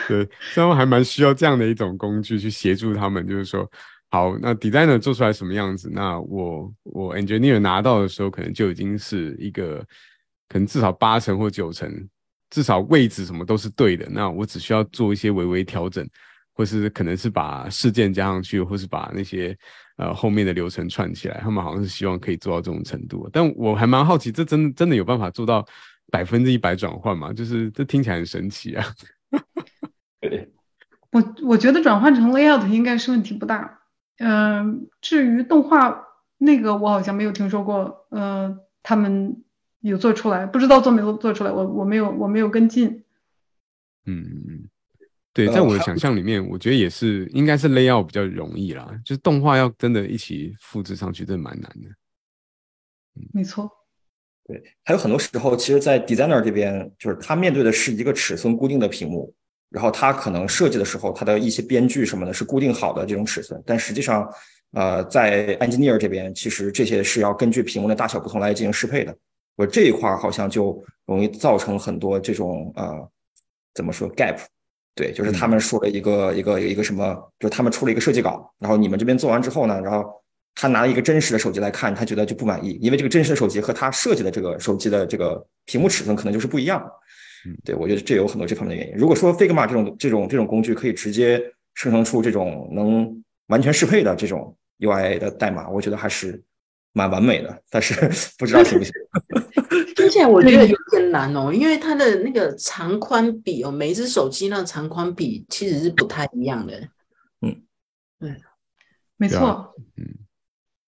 [0.07, 3.67] 对，他们还蛮需要这样的一种工具去协助他们，就是说，
[4.09, 9.85] 好，那 designer 做出来什么样子，那我我 engineer 拿到的时候，可能就已经是一个，
[10.47, 12.07] 可能至少八成或九成，
[12.49, 14.07] 至少位置什么都是对的。
[14.09, 16.07] 那我只需要做一些微微调整，
[16.53, 19.55] 或是可能是把事件加上去，或是把那些
[19.97, 21.39] 呃后面的流程串起来。
[21.41, 25.67] 他们好像是希望可以做到这种程度，但我还蛮好奇，这真真的有办法做到
[26.09, 27.33] 百分之一百转换吗？
[27.33, 28.85] 就是这听起来很神奇啊。
[30.21, 30.49] 对
[31.11, 33.76] 我我觉得转换成 layout 应该是问题不大。
[34.17, 38.05] 嗯，至于动画那个，我好像没有听说过。
[38.09, 39.43] 呃，他们
[39.79, 41.51] 有做出来，不知道做没做做出来。
[41.51, 43.03] 我我没有我没有跟进。
[44.05, 44.67] 嗯，
[45.33, 48.89] 对，在我的想象里面，我觉得也是应该是 layout 比较容易啦。
[49.03, 51.89] 就是动画要真的一起复制上去，真的蛮难的。
[53.33, 53.69] 没错。
[54.45, 59.35] 对，还有很多时候，其实，在 designer 这边，就是他面对的是一个尺寸固定的屏幕。
[59.69, 64.27] 然后他可能设计的时候，他的一些编剧什么的是固定好的这种尺寸，但实际上，
[64.71, 69.15] 呃，在 engineer 这边，其实这些是要根据屏幕的大小不同来进行适配的。
[69.55, 73.09] 我这一块好像就容易造成很多这种呃，
[73.73, 74.37] 怎么说 gap？
[74.95, 80.09] 对，就是他们说了一个一个一个什么，就是他们出了一个设计稿，然后你们这边做完之后呢，然后
[80.55, 86.83] 他拿一个真实的手机来看，他觉得就不满意，因为这个真实的手机和他设计的这个手机的这个屏幕尺寸可能就是不一样。
[87.63, 88.97] 对，我觉得这有很多这方面的原因。
[88.97, 91.39] 如果说 Figma 这种这种这种工具可以直接
[91.75, 96.43] 生成出这种能完全适配的这种 UI 的代码，我觉得还是
[96.93, 97.61] 蛮完美的。
[97.69, 97.93] 但是
[98.37, 98.91] 不知道行不行？
[99.95, 106.79] 听起来我觉得有点难哦，因为它的那个长宽比哦，每一只手机那长宽比其实是不太一样的。
[107.41, 107.63] 嗯，
[108.19, 108.35] 对，
[109.15, 109.73] 没错。
[109.95, 110.05] 嗯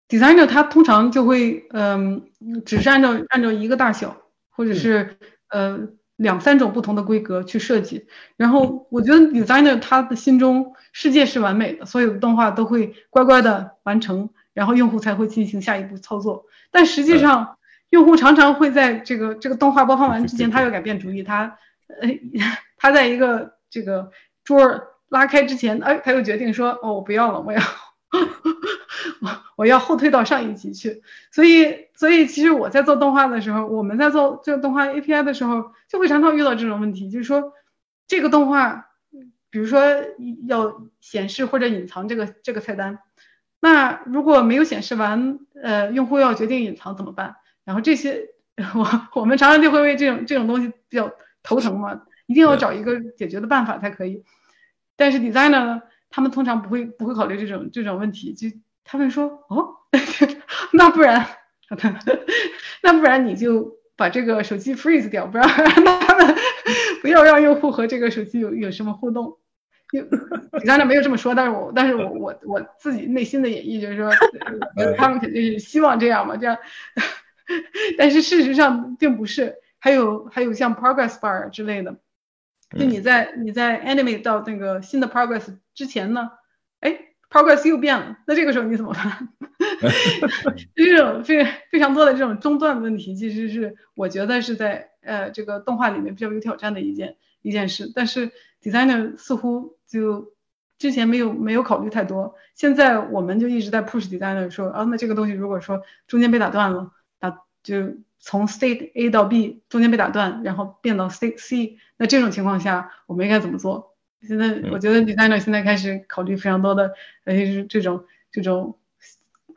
[0.07, 2.23] ，Designer 它通常就会嗯，
[2.65, 4.17] 只是按照按照一个大小，
[4.49, 5.17] 或者是
[5.49, 5.87] 呃。
[6.19, 8.07] 两三种不同的规格去设计。
[8.37, 16.45] 然后我觉得 designer 他的心中世界是完美的，所有的动画都会乖乖的完成，然后用户才会进行下一步操作。
[16.71, 17.57] 但实际上，
[17.89, 21.57] 用户常常会在这个这个动画播放完之前，他要改变主意，他
[22.01, 22.09] 呃
[22.77, 24.11] 他在一个这个
[24.43, 27.61] 桌儿拉开之前，哎，他又决定说，哦，我不要了，我要。
[29.21, 37.51] 我我要后退到上一级去，所以所以其实我在做动画的时候，我们在做这个动画 API 的时候，就会常常遇到这种问题，就是说
[38.07, 38.87] 这个动画，
[39.49, 39.81] 比如说
[40.47, 42.99] 要显示或者隐藏这个这个菜单，
[43.59, 47.35] 那如果没有显示完，呃，用户要决定隐藏怎么办？
[47.65, 48.29] 然后这些
[48.75, 51.11] 我我们常常就会为这种这种东西比较
[51.43, 54.23] 头疼嘛，一定要找一个解决的办法才可以。
[54.95, 55.81] 但是 designer 呢？
[56.09, 58.47] 他们通常不会不会考虑这种这种问题，就
[58.85, 59.75] 他们说哦，
[60.71, 61.27] 那不然，
[62.81, 66.35] 那不然你就把这个手机 freeze 掉，不让让他们
[67.01, 69.37] 不要让用户和这个手机有有什么互动。
[69.91, 70.01] 就
[70.59, 74.11] 你刚才没有这么说，但是我但是我我我自己内心的演绎就是说，
[74.95, 76.57] 他们肯定是希望这样嘛，这样，
[77.97, 79.55] 但是事实上并不是。
[79.81, 81.95] 还有还有像 progress bar 之类的。
[82.77, 86.31] 就你在你在 animate 到那个新的 progress 之前呢，
[86.81, 89.29] 哎，progress 又变了，那这个时候你怎么办？
[90.75, 97.91] 这种非非常多的这种中断问题，其实是我觉得是在呃这个动画里面比较有挑战的一件一件事。
[97.93, 100.33] 但是 designer 似乎就
[100.77, 107.97] 之前没有没有考虑太多，现在我们就一直在 push designer 说啊，那这个东西如果说中间被打断了，那就。
[108.21, 113.88] 从 state A 到 B 中间被打断，然后变到 state C，那这种情况下我们应该怎么做？
[114.27, 116.93] 现在我觉得 designer 现在开始考虑非常多的，
[117.25, 118.77] 呃，这种这种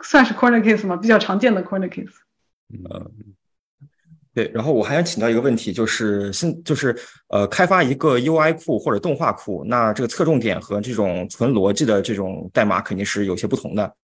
[0.02, 0.96] 算是 corner case 嘛？
[0.96, 2.12] 比较常见的 corner case。
[2.68, 3.10] 嗯，
[4.34, 4.50] 对。
[4.54, 6.96] 然后我还想请教一个问题，就是现就是
[7.28, 13.94] 呃，开发一个 UI 库或者动画库，那这个侧重点和这种纯逻辑的这种代码肯定是有些不同的。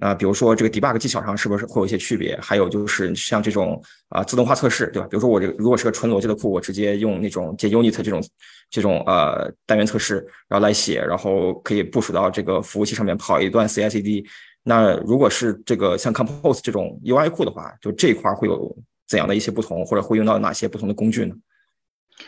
[0.00, 2.38] 啊，比如说这个 debug 技巧上是不是会有一些区别？
[2.40, 5.08] 还有就是像这种啊自动化测试，对吧？
[5.08, 8.22] 比如说我这个如果是个纯逻辑的库，我直接用那种 JUnit 这种
[8.68, 10.16] 这种呃单元测试，
[10.48, 14.26] 然后来写，然后可以部署到这个服务器上面跑一段 CI/CD。
[14.62, 21.34] 那如果是这个像 Compose 这种 UI 库的话，就这一块会有怎样的一些不同，或者会用到哪些不同的工具呢？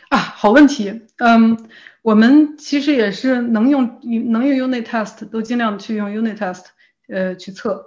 [0.09, 1.03] 啊，好问题。
[1.19, 1.69] 嗯，
[2.01, 4.01] 我们其实也是能用
[4.31, 6.65] 能用 Unit Test，都尽量去用 Unit Test。
[7.09, 7.87] 呃，去测，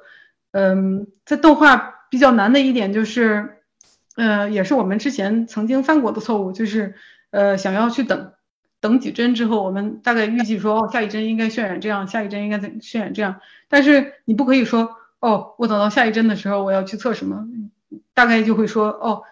[0.51, 3.57] 嗯，在动画比较难的一点就是，
[4.15, 6.95] 呃，也是我们之前曾经犯过的错误，就是，
[7.29, 8.33] 呃，想要去等，
[8.79, 17.47] 等几帧之后，我们大概预计说，哦，下一帧应该渲染这样，下一帧应该怎渲染这样，但是你不可以说，哦，我等到下一帧的时候我要去测什么，
[18.13, 19.23] 大概就会说，哦，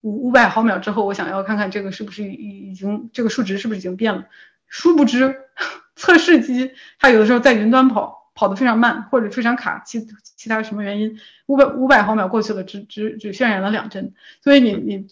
[0.00, 4.26] 五五百毫秒之后，我想要看看这个是不是已已经这个数值是不是已经变了，
[4.66, 5.36] 殊不知，
[5.96, 8.15] 测试机它有的时候在云端跑。
[8.36, 11.18] 跑得非常慢，或者非常卡，其其他什么原因？
[11.46, 15.06] 五百五百毫秒过去了，只只只渲染了两帧，所以你你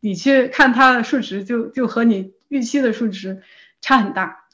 [0.00, 3.42] 你去看它的数值，就就和你预期的数值
[3.80, 4.44] 差很大，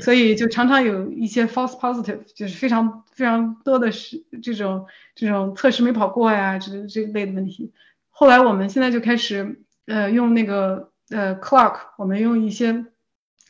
[0.00, 7.72] 所以就常常有一些 false positive，就是非常非常多的是这种这种测试没跑过呀，这这类的问题。
[8.10, 12.84] 后来我们现在就开始呃用那个呃 clock，我们用一些。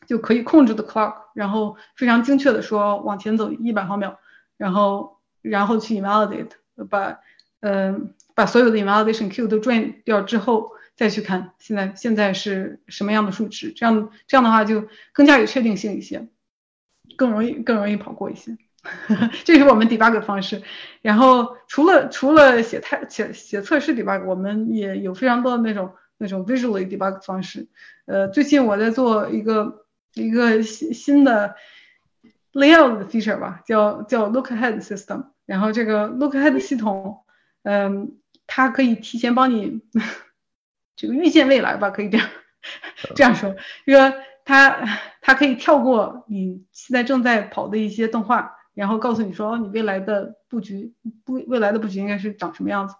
[0.08, 4.18] 就可以控制的 clock，然后非常精确的说往前走一百毫秒，
[4.56, 6.48] 然后然后去 invalidate，
[6.88, 7.18] 把
[7.60, 16.26] 嗯把所有的 invalidation q 都 drain 掉之后，再去看现在现在是什么样的数值，这样这样的话就更加有确定性一些，
[17.18, 18.56] 更容易更容易跑过一些，
[19.44, 20.62] 这是我们 debug 方式。
[21.02, 27.68] 然后除了除了写太写写测试 debug，我们也有非常多的那种那种 visually debug 方式。
[28.06, 29.84] 呃，最近我在做一个。
[30.22, 31.54] 一个新新的
[32.52, 35.26] layout 的 feature 吧，叫叫 look ahead system。
[35.46, 37.24] 然后这个 look ahead 系统，
[37.62, 39.80] 嗯，它可以提前帮你
[40.94, 42.28] 这个预见未来吧，可以这样
[43.14, 43.54] 这样说，
[43.86, 44.12] 就说
[44.44, 44.78] 它
[45.22, 50.92] 它可以跳过你现在正在跑的一些动画，然后告诉你说，你未来的布局
[51.24, 52.94] 不未来的布局应该是长什么样子。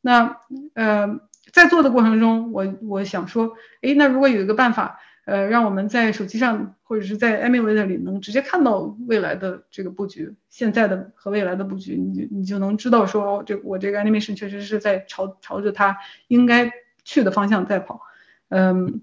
[0.00, 0.38] 那
[0.74, 1.20] 呃，
[1.52, 5.00] 在做的过程中，我我想说，哎，那如果有一个办法。
[5.30, 16.72] 呃，让我们在手机上或者是在 emulator 里能直接看到未来的这个布局，现在的和未来的布局，你你就能知道说，这我这个 animation 确实是在朝朝着它应该
[17.04, 18.00] 去的方向在跑。
[18.48, 19.02] 嗯，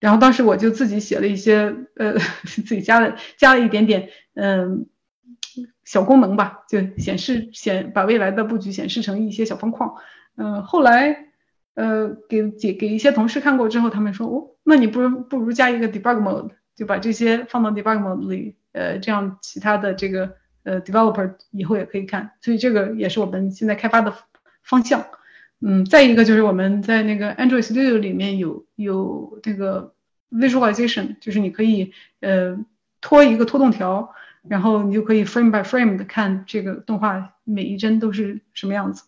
[0.00, 2.14] 然后当时我就自己写了一些，呃，
[2.48, 4.86] 自己加了加了一点点，嗯，
[5.84, 9.96] 小功能吧，就显示显把未来的布局显示成一些小方框。
[10.36, 11.23] 嗯，后来
[11.74, 14.50] 呃给给给一些同事看过之后，他们说哦。
[14.64, 24.14] 那你不如不如加一个 debug mode，就把这些放到 debug mode 里，呃，这样其他的这个呃 developer 以后也可以看，所以这个也是我们现在开发的
[24.62, 25.04] 方向。
[25.60, 29.94] 嗯，再一个就是我们在那个 Android Studio 里面有有这个
[30.30, 32.58] visualization，就是你可以呃
[33.00, 34.14] 拖一个拖动条，
[34.48, 39.04] 然后你就可以 frame by frame 的看这个动画每一帧都是什么样子。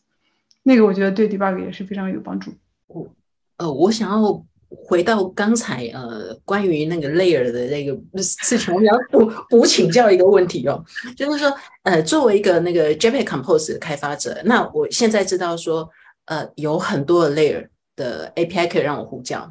[0.67, 2.53] 那个我觉得对 debug 也是非常有帮助。
[2.89, 3.09] 我
[3.57, 10.85] 呃，我想要回到刚才呃关于那个 layer 的那个事情，我想要补补请教一个问题哦，
[11.17, 15.89] 就是说呃作为一个那个 JPEG Compose 的开发者，那我现在知道说
[16.25, 19.49] 呃有很多的 layer 的 API 可以让我呼叫，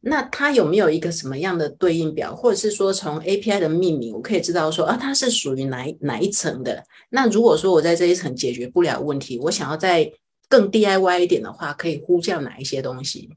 [0.00, 6.82] 那它有没有一个什么样的对应表，或者是说从 API 的命名，我可以知道说啊它是属于哪哪一层的？
[7.10, 10.10] 那如果说我在这一层解决不了问题，我想要在
[10.48, 13.30] 更 DIY 一点的话，可以呼叫哪一些东西？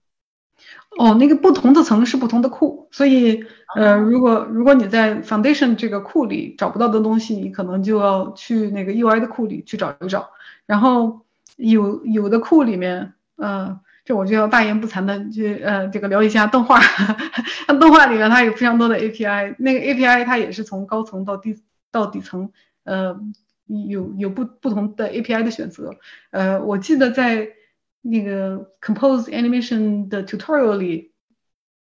[0.98, 3.44] 哦，那个不同的层是不同的库，所以
[3.76, 10.30] 呃，如果如果你在 Foundation 这个库里找不到的东西，你可能就要去那个 UI 的库里去找一找。
[10.66, 11.22] 然后
[11.56, 16.80] 有有的库里面，呃，这我就要大言不惭的去呃这个聊一下动画，
[17.80, 21.58] 动画里面它有非常多的 API，那个 API 它也是从高层到低
[21.92, 22.52] 到底层，
[22.84, 23.18] 呃。
[23.88, 25.96] 有有不不同的 API 的选择，
[26.32, 27.48] 呃，我记得在
[28.02, 31.14] 那个 Compose Animation 的 tutorial 里，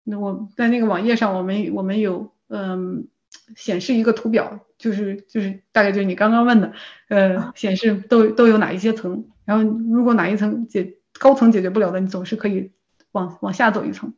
[0.03, 3.07] 那我在那个网页上，我们我们有嗯
[3.55, 6.73] 显示一个图表，就是就是大概就是你刚刚问的，
[7.09, 12.73] 呃，显示都都有哪一些层，然后如果哪一层解高层解决不了的，你总是可以
[13.13, 14.13] 往往下走一层。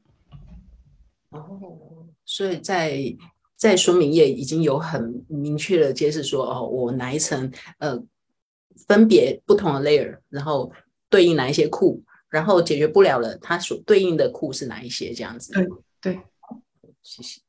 [1.30, 3.16] 哦，所以在。
[3.58, 8.00] 在说明页已经有很明确的揭示说，哦，我哪一层呃
[8.86, 10.72] 分别不同的 layer，然后
[11.10, 12.00] 对应哪一些库，
[12.30, 15.52] 然后解决不了了，它所对应的库是哪一些这样子。
[15.52, 15.66] 对
[16.00, 16.20] 对，
[17.02, 17.40] 谢谢。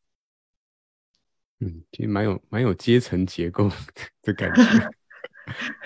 [1.60, 3.70] 嗯，其实蛮有蛮有阶层结构
[4.24, 4.90] 的感觉。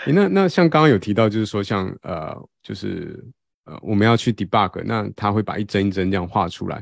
[0.08, 3.22] 那那像刚刚有提到，就是说像呃，就是
[3.66, 6.82] 呃，我们要去 debug，那他会把一帧一帧这样画出来。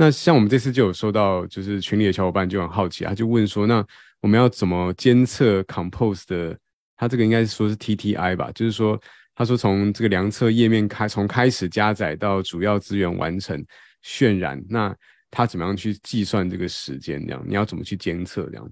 [0.00, 3.84] 那像我们这次就有收到，就是群里的小伙伴就很好奇，他就问说，那
[4.22, 6.58] 我们要怎么监测 Compose 的？
[6.96, 8.98] 他这个应该是说是 TTI 吧，就是说，
[9.34, 13.62] 他说从这个量测页面开，从开始加载到主要资源完成
[14.02, 14.96] 渲染，那
[15.30, 17.22] 他怎么样去计算这个时间？
[17.26, 18.44] 这样你要怎么去监测？
[18.46, 18.70] 这样？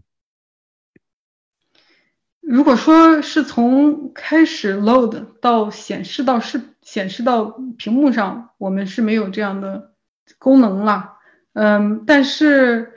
[2.40, 7.44] 如果说是从开始 load 到显示到是显示到
[7.76, 9.92] 屏幕上，我们是没有这样的
[10.38, 11.16] 功能了。
[11.60, 12.92] 嗯，但是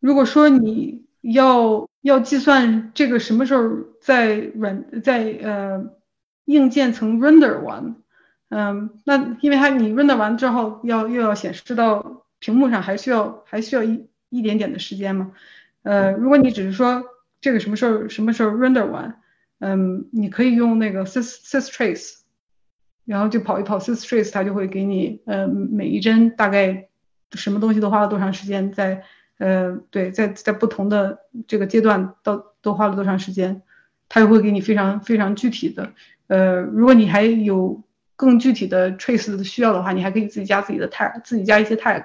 [0.00, 3.68] 如果说你要要计算这个什么时候
[4.00, 5.90] 在软在呃
[6.46, 7.96] 硬件层 render 完，
[8.48, 15.32] 嗯，那因为它你 render 完之后要又要显示到屏幕上，还需要还需要一一点点的时间嘛。
[15.82, 17.04] 呃，如果你只是说
[17.42, 19.20] 这个什么时候什么时候 render 完，
[19.58, 22.20] 嗯，你可以用那个 sys systrace，
[23.04, 26.86] 然后就跑一跑 systrace，它就会给你呃每一帧大概。
[27.32, 28.72] 什么东西都花了多长时间？
[28.72, 29.02] 在
[29.38, 33.62] 呃，对，在在不同的这个阶段都都花了多长时间？
[34.08, 35.92] 他就会给你非常非常具体的。
[36.26, 37.84] 呃，如果你还有
[38.16, 42.04] 更具体的 trace 的需要的话，你还可以自己加自己的 tag，自己加一些 tag，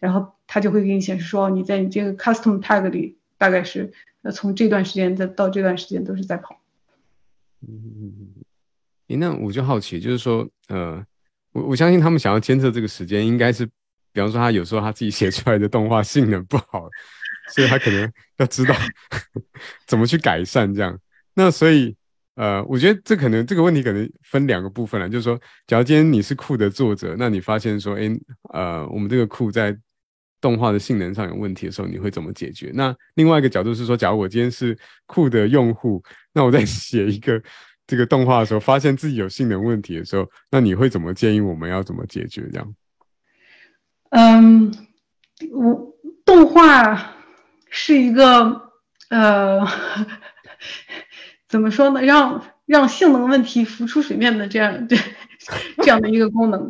[0.00, 3.92] 然后他就会给你显示说你在你这个 custom tag 里大概是
[4.22, 6.60] 呃从这段时间再到这段时间都是在跑。
[7.60, 8.42] 嗯嗯嗯。
[9.08, 11.04] 诶，那我就好奇，就是说，呃，
[11.52, 13.68] 我我相信他们想要监测这个时间，应该是。
[14.14, 16.88] 比方说，他有时候他自己写出来的动画性能不好，
[17.52, 18.74] 所以他可能要知道
[19.86, 20.96] 怎么去改善这样。
[21.34, 21.94] 那所以，
[22.36, 28.08] 呃，我觉得这可能这个问题可能分两个部分了，就是说，假如今天你是库的作者，那你发现说，哎，
[28.52, 29.76] 呃，我们这个库在
[30.40, 32.70] 动画的性能上有问题的时候，你会怎么解决？
[32.72, 36.00] 那另外一个角度是说，假如我今天是库的用户，
[36.32, 37.42] 那我在写一个
[37.86, 42.74] 这个动画的时候，发现自己有性能问题的时候，那你会怎么建议我们要怎么解决这样？
[44.16, 44.72] 嗯，
[45.50, 45.92] 我
[46.24, 47.16] 动画
[47.68, 48.70] 是一个
[49.10, 49.66] 呃，
[51.48, 52.00] 怎么说呢？
[52.00, 54.96] 让让性能问题浮出水面的这样这
[55.78, 56.68] 这样的一个功能，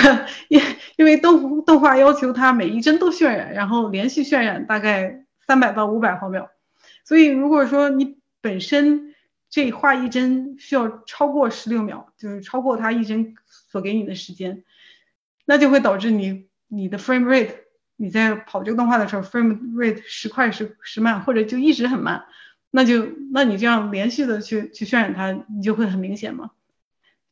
[0.48, 0.60] 因
[0.96, 6.50] 因为动动画要求它每一帧都渲染，然后连续渲染大概三百到五百毫秒，
[7.06, 9.14] 所以如果说你本身
[9.48, 13.34] 这画一帧需要超过十六秒，就是超过它一帧
[13.70, 14.62] 所给你的时间，
[15.46, 16.51] 那就会导致你。
[16.74, 17.50] 你的 frame rate，
[17.96, 22.24] 你在跑这个动画的时候，frame rate 时快时时慢，或者就一直很慢，
[22.70, 26.52] 那就那你这样连续的去去渲染它，你就会很明显嘛。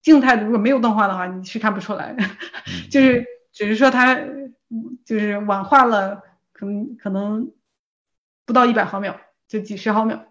[0.02, 2.14] 静态的如果没有动画的话，你是看不出来。
[2.90, 4.20] 就是只是说它
[5.06, 6.22] 就是晚化了，
[6.52, 7.50] 可能可能
[8.44, 9.18] 不到一百毫秒，
[9.48, 10.26] 就几十毫秒，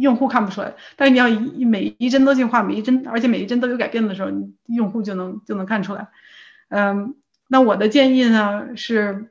[0.00, 0.74] 用户看不出来。
[0.96, 4.30] 但是你要一每一帧都进化，每一帧，而且每一帧都有改变的时候，
[4.66, 6.08] 用户就能就能看出来。
[6.68, 7.14] 嗯，
[7.48, 9.30] 那我的建议呢是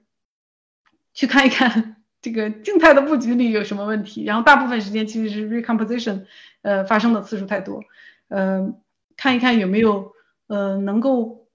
[1.14, 6.26] 去看一看这个静态的布局里有什么问题，然后大部分时间其实是 recomposition，
[6.64, 7.84] 呃，发生的次数太多。
[8.28, 8.82] 嗯，
[9.16, 10.14] 看一看有没有
[10.48, 11.48] 呃能够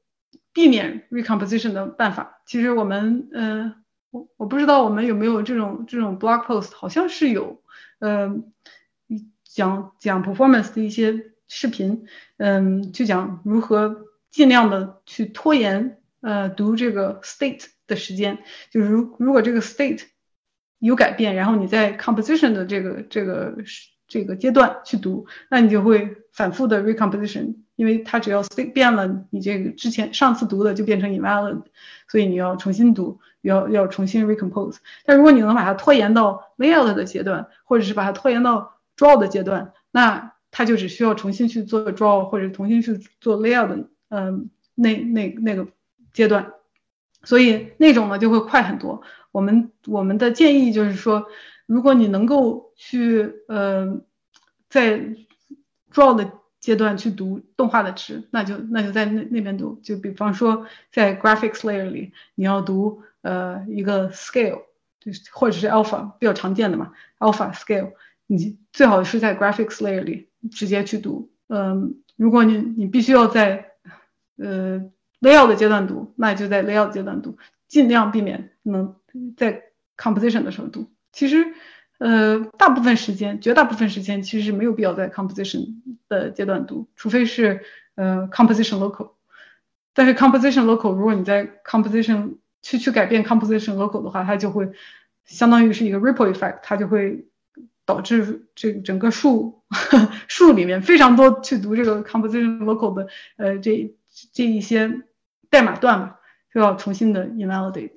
[0.52, 2.40] 避免 recomposition 的办法。
[2.46, 3.74] 其实我们呃，
[4.10, 7.60] 我我不知道我们有没有这种这种 blog post，好像是有，
[7.98, 8.40] 呃，
[9.44, 12.06] 讲讲 performance 的一些视频，
[12.36, 14.06] 嗯，就讲如何。
[14.32, 18.38] 尽量的去拖延，呃，读这个 state 的时间，
[18.70, 20.02] 就是如如果这个 state
[20.78, 23.56] 有改变，然后你在 composition 的这个这个
[24.08, 31.62] 这个阶段去读，那你就会反复的 recomposition，因为它只要 state 变了，你这个之前上次读的就变成 invalid，
[32.08, 34.76] 所以你要重新读，要要重新 recompose。
[35.04, 43.86] 但如果你能把它拖延到 layout 的阶段，或者是把它拖延到 draw 的阶段，那它就只需要重新去做 draw 或者重新去做 layout。
[44.08, 45.66] 嗯，那那那个
[46.12, 46.52] 阶段，
[47.22, 49.02] 所以那种呢就会快很多。
[49.30, 51.26] 我们我们的建议就是说，
[51.66, 54.00] 如果你能够去呃
[54.68, 54.98] 在
[55.92, 59.80] draw 的阶段去读动画的值，那就那就在那那边读。
[59.82, 64.62] 就比方说在 graphics layer 里，你要读呃一个 scale，
[65.00, 67.92] 就是或者是 alpha 比较常见的嘛，alpha scale，
[68.26, 71.30] 你最好是在 graphics layer 里直接去读。
[71.48, 73.72] 嗯，如果你你必须要在
[74.36, 74.90] 呃
[75.22, 78.94] ，layout 的阶段读，那就在 layout 阶段读，尽量避免能
[79.38, 79.62] 在
[79.96, 80.90] composition 的时候读。
[81.12, 81.46] 其实，
[81.96, 85.76] 呃，大部分时间，绝大部分时间其实是没有必要在 composition
[86.08, 87.62] 的阶段读，除非是
[87.94, 89.12] 呃 composition local。
[89.94, 94.70] 但是 composition local，如果你在 composition 去去改变 composition local 的话，它就会
[95.24, 97.26] 相当于是一个 ripple effect，它就会
[97.86, 99.62] 导致这个整个树
[100.28, 103.94] 树里面非常多去读这个 composition local 的呃这。
[104.34, 105.04] 这一些
[105.52, 106.16] 代码段嘛，
[106.50, 107.92] 就要重新的 invalidate。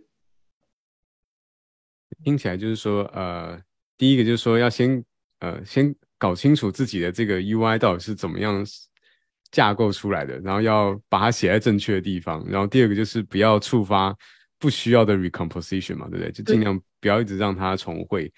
[2.21, 3.57] 听起来就是说，呃，
[3.97, 5.01] 第一个就是说要先
[5.39, 8.61] 呃先搞清楚自己的这个 UI 到底是怎么样
[9.51, 12.45] 架构出来的，然后要把它写在正确的地方。
[12.49, 14.13] 然后第二个就是不要触发
[14.59, 16.31] 不需要的 recomposition 嘛，对不对？
[16.33, 18.29] 就尽量不要一直让它重绘，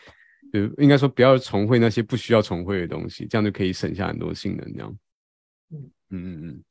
[0.53, 4.73] 就应该说不要重绘那些不需要重绘的东西，这样就可以省下很多性能。
[4.73, 4.95] 这样，
[5.71, 6.63] 嗯嗯嗯。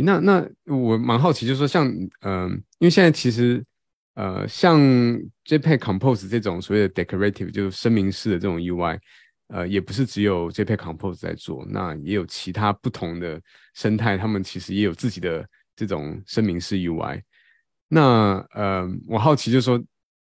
[0.00, 0.42] 那那
[0.74, 1.86] 我蛮好奇，就是说像
[2.22, 3.62] 嗯，因为现在其实
[4.14, 4.80] 呃，像
[5.44, 8.98] JPEG Compose 这种所谓的 decorative 就是声明式的这种 UI，
[9.48, 13.38] 呃，也不是只有 JPEG Compose 在做，那也有其他不同的
[13.74, 17.20] 生态，他们其实也有自己的这种声明式 UI。
[17.88, 19.78] 那呃，我好奇就是说，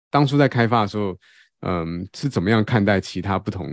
[0.09, 1.17] 当初在开发的时候，
[1.61, 3.69] 嗯，是怎么样看待其他不同，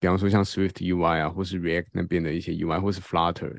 [0.00, 3.54] 比方说像 Swift UI 啊，或是 React 那边的一些 UI，或是 Flutter。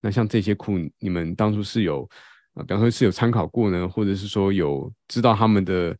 [0.00, 2.08] 那像这些库，你们当初是有，
[2.54, 5.96] 呃，比方说是有参考过呢，或者是说有知道他们的，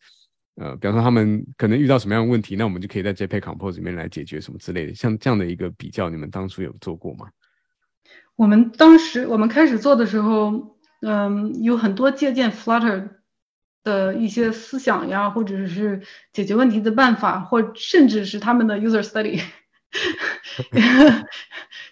[0.54, 4.94] 呃，比方说他们可能遇到什么样的问题，那我们就可以在 JPEG Compose 里面来解决什么之类的。
[4.94, 7.28] 像这样的一个比较，你们当初有做过吗？
[8.36, 13.08] 我们当时我们开始做的时候，嗯，有很多借鉴 Flutter
[13.82, 19.42] 的一些思想呀，或者是解决问题的办法，或甚至是他们的 User Study。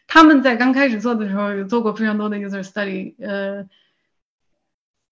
[0.06, 3.68] 他们在刚开始做的时候有做过非常多的 user study，呃，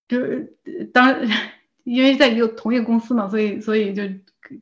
[0.07, 0.55] 就是
[0.93, 1.15] 当
[1.83, 4.03] 因为在一个同一个公司嘛，所以所以就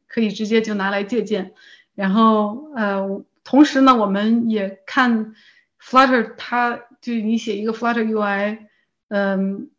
[0.08, 1.54] 可以直接就拿来借鉴。
[1.96, 5.36] 然后呃，同时呢，我们也看
[5.82, 8.60] Flutter，它就你写一个 Flutter UI，
[9.10, 9.70] 嗯，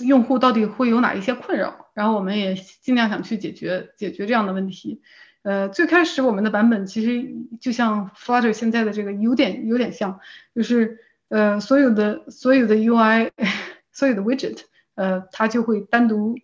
[0.00, 5.00] 用户到底会有哪一些困扰，然后我们也尽量想去解决解决这样的问题。
[5.42, 10.20] 呃，最开始我们的版本其实就像 Flutter 现在的这个有点有点像，
[10.54, 13.30] 就是呃所有的所有的 UI，
[13.90, 14.58] 所有的 widget，
[14.96, 16.38] 呃它就会单独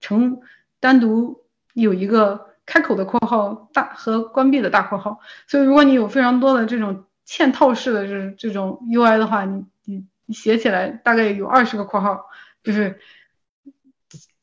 [0.00, 0.42] 成
[0.78, 12.26] 单独有一个开口的括号大和关闭的大括号，所以如果你有非常多的这种嵌套式的这这种 UI 的话，你你你写起来大概有二十个括号，
[12.62, 13.00] 就是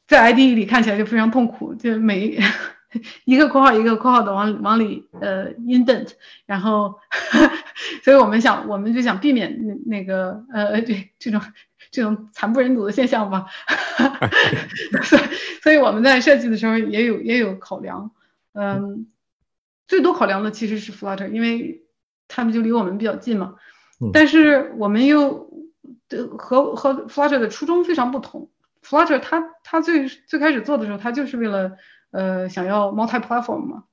[0.08, 2.40] 在 IDE 里看起来就非常痛苦，就每。
[3.26, 6.12] 一个括号一个括号的往往里呃 indent，
[6.46, 7.00] 然后，
[8.04, 11.42] 所以我们想我们就想避免那那个呃对这种
[11.92, 13.46] 这种惨不忍睹的现象吧，
[15.04, 15.22] 所以
[15.62, 18.12] 所以我们在设计的时候也有也有考量，
[18.54, 19.08] 嗯，
[19.88, 21.84] 最多考量的其实是 Flutter，因为
[22.28, 23.56] 他们就离我们比较近嘛，
[24.14, 25.52] 但是我们又
[26.38, 28.50] 和和 Flutter 的初衷非常不同。
[28.84, 31.74] Flutter 它它最最开始做的时候，它就是为了
[32.12, 33.84] 呃想要 multi-platform 嘛。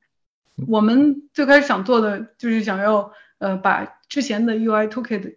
[0.69, 5.37] 我们最开始想做的就是想要呃把之前的 UI toolkit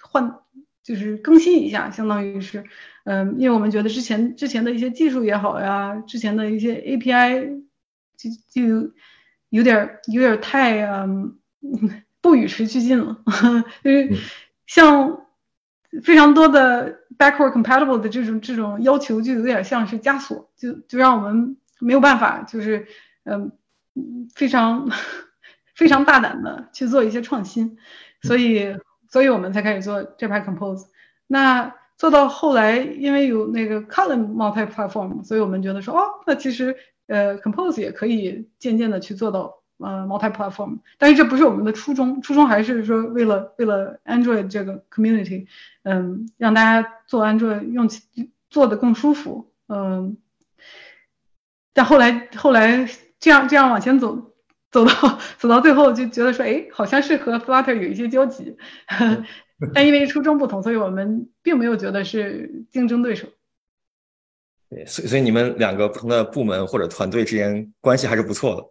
[0.00, 0.38] 换
[0.82, 2.64] 就是更新一下，相当于是
[3.04, 7.62] 嗯，因为我们觉得之前之前的一些技术也好呀，之前的一些 API
[8.16, 8.92] 就就
[9.50, 11.36] 有点有点太嗯
[12.22, 13.22] 不与时俱进了，
[13.84, 14.10] 就是
[14.66, 15.26] 像
[16.02, 22.86] 非常多的 backward compatible 的这种这种要求，就有点像是枷锁，就就让我们没有办法，就是
[23.24, 23.52] 嗯
[24.34, 24.88] 非常
[25.74, 27.76] 非常大胆的去做一些创新，
[28.22, 28.76] 所以
[29.08, 30.86] 所以我们才开始做 Jetpack Compose。
[31.26, 36.74] 那做到后来，因为有那个 Column multi-platform，所以我们觉得说，哦，那其实
[37.06, 45.46] 呃 Compose 也可以渐渐的去做到呃 multi-platform，但是这不是我们的初衷，初衷还是说为了为了 Android 这个 community，
[45.82, 50.16] 嗯，让大家做 Android 用起做的更舒服，嗯，
[51.72, 54.32] 但后来后来这样这样往前走，
[54.70, 58.56] 走到走到最后就觉得说，哎，好像是和 Flutter 有一些交集。
[59.74, 63.28] 但因为初衷不同，所以我们并没有觉得是竞争对手。
[64.70, 68.64] 对，所以所以你们两个不同的部门或者团队之间关系还是不错的。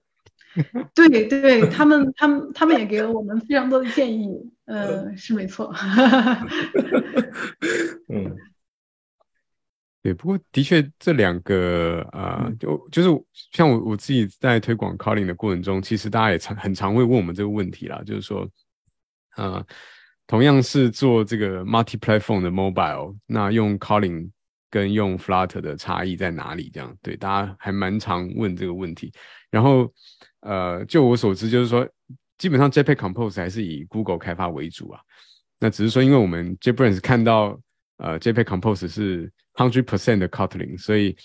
[0.96, 5.72] 对对，他们他们他们也给了我们非常多的建议，呃，是没错。
[8.10, 8.36] 嗯，
[10.02, 13.10] 对，不过的确这两个啊，就就是
[13.52, 18.50] 像我我自己在推广 Calling 的过程中，其实大家也常很常会问我们这个问题啦，就是说，
[19.36, 19.66] 呃。
[20.28, 24.30] 同样是做这个 multi-platform 的 mobile，那用 Calling
[24.70, 26.70] 跟用 Flutter 的差异在哪里？
[26.72, 29.12] 这样对大家还蛮常问这个问题。
[29.50, 29.92] 然后，
[30.42, 31.84] 呃，就我所知，就是说，
[32.38, 35.02] 基本上 Jetpack Compose 还是以 Google 开发为主啊。
[35.60, 37.60] 那只是说，因为我们 JetBrains 看到，
[38.00, 41.16] 呃，JPA Compose 是 hundred percent 的 Kotlin，所以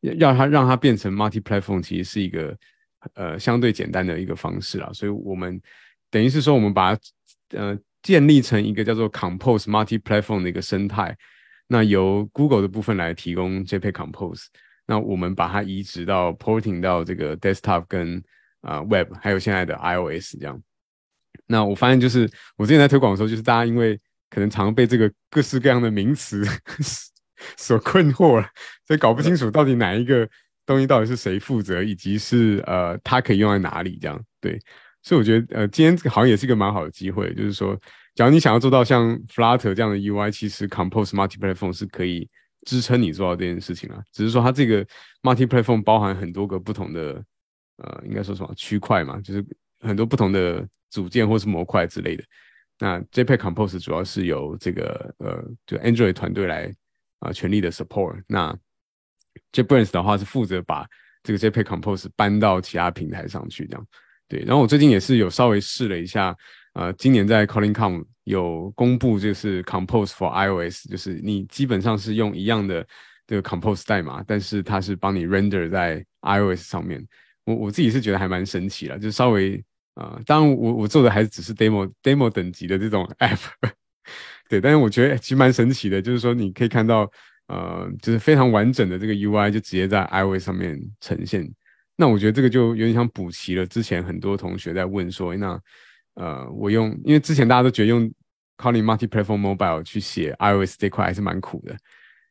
[0.00, 2.56] 要它让它变成 multi-platform，其实是一个
[3.14, 4.90] 呃相对简单的一个方式啊。
[4.92, 5.60] 所以我们
[6.10, 7.00] 等于是说，我们把它
[7.50, 7.78] 呃。
[8.00, 11.14] 建立成一个叫做 Compose Multi Platform 的一个生态，
[11.66, 14.46] 那由 Google 的部分来提供 JPEG Compose，
[14.86, 18.22] 那我们把它移植到 porting 到这个 Desktop 跟
[18.60, 20.62] 啊 Web，还有现在的 iOS 这样。
[21.48, 24.00] 那我发现就是我之前在推广的时候，就是大家因为
[24.30, 26.44] 可能常被这个各式各样的名词
[27.56, 28.42] 所困惑，
[28.86, 30.28] 所以搞不清楚到底哪一个
[30.66, 34.20] 东西到底是谁负责，以及是呃它可以用在哪里这样。
[34.40, 34.58] 对，
[35.02, 37.78] 所以我觉得呃今天好像也是一个蛮好的机会，就是说。
[38.14, 42.28] 假如你想要做到像 Flutter 这样的 UI，其实 Compose Multi-platform 是可以
[42.66, 44.02] 支撑你做到这件事情啊。
[44.12, 44.84] 只是说它这个
[45.22, 47.22] Multi-platform 包含很多个不同的，
[47.76, 49.46] 呃，应该说什么区块嘛，就是
[49.82, 52.24] 很多不同的组件或是模块之类的。
[52.78, 56.72] 那 JPEG Compose 主要是由这个呃，就 Android 团队来
[57.18, 58.22] 啊全力的 support。
[58.26, 58.56] 那
[59.52, 60.86] JetBrains 的话是负责把
[61.22, 63.86] 这个 JPEG Compose 搬到其他平台上去，这样。
[64.28, 64.40] 对。
[64.40, 66.36] 然后我最近也是有稍微试了一下。
[66.74, 72.86] 呃，今年在 CallingCom 有公布，就是 Compose for iOS，就是你基本上是用一样的
[73.26, 77.04] 这个 Compose 代码，但是它是帮你 render 在 iOS 上面。
[77.44, 79.64] 我我自己是觉得还蛮神奇了，就稍微
[79.98, 83.40] 啊，当然我我做的还只是 demo demo 等级的这种 app，
[84.48, 87.10] 对，但是我觉得其实蛮神奇的，就是说你可以看到，
[87.48, 91.48] 呃，就是非常完整的这个 UI 就直接在 iOS 上面呈现。
[91.96, 95.60] 那我觉得这个就有点像补齐了之前很多同学在问说，那。
[96.20, 98.02] 呃，我用，因为之前大家都觉得用
[98.56, 101.76] Calling Multi-platform Mobile 去写 iOS 这块还是蛮苦的，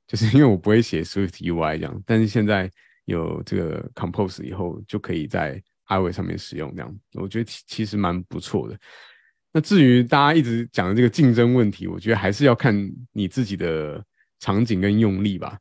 [0.05, 2.69] 就是因为我不会写 Swift UI 这样，但是现在
[3.05, 8.77] 有这个 Compose 以后，就可以在 iOS 上面使用这样，我觉得其其实蛮不错的。
[9.51, 12.75] 那至于大家一直讲的这个竞争问题，我觉得还是要看
[13.11, 14.03] 你自己的
[14.39, 15.57] 场景跟用力吧。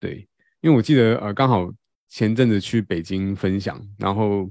[0.00, 0.26] 对，
[0.60, 1.72] 因为我记得呃，刚好
[2.08, 4.50] 前阵子去北京分享，然后。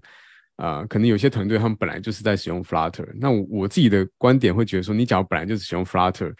[0.57, 6.33] 啊，可能有些团队他们本来就是在使用 Flutter，那我我自己的观点会觉得说，你假如本来就是使用 Flutter，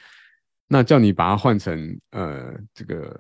[0.67, 3.15] 那叫你把它换成呃这个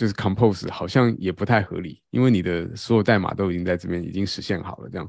[0.00, 5.06] 就是 Compose，好像也不太合理，因为你的所有代码都已经在这边已经实现好了，这样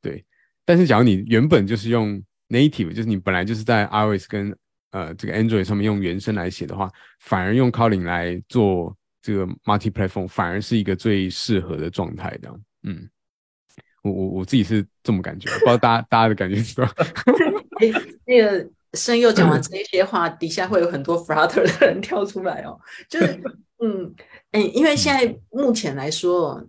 [0.00, 0.24] 对。
[0.64, 4.52] 但是假如你原本就是用 Native，就是你本来就是在 iOS 跟
[4.90, 6.90] 呃这个 Android 上面用原生来写的话，
[7.20, 13.08] 反而用 Calling 来做这个 Multi-platform，反而是一个最适合的状态，这样，嗯。
[14.02, 16.92] 我我我自己是这么感觉，不知道大家 大家的感觉是吧？
[18.26, 22.76] 那个声优讲完这些话，底下会有很多 Flutter 的人跳出来哦。
[23.08, 23.40] 就是
[23.78, 24.12] 嗯
[24.52, 26.62] 嗯，因为现在目前来说，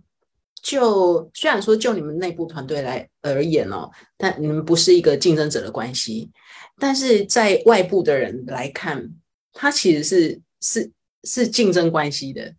[0.62, 6.30] 就虽然说就你们内部团队来而言哦，但你们不是一个竞争者的关系，
[6.78, 9.10] 但是在外部的人来看，
[9.52, 10.90] 它其实是是
[11.24, 12.54] 是竞争关系的，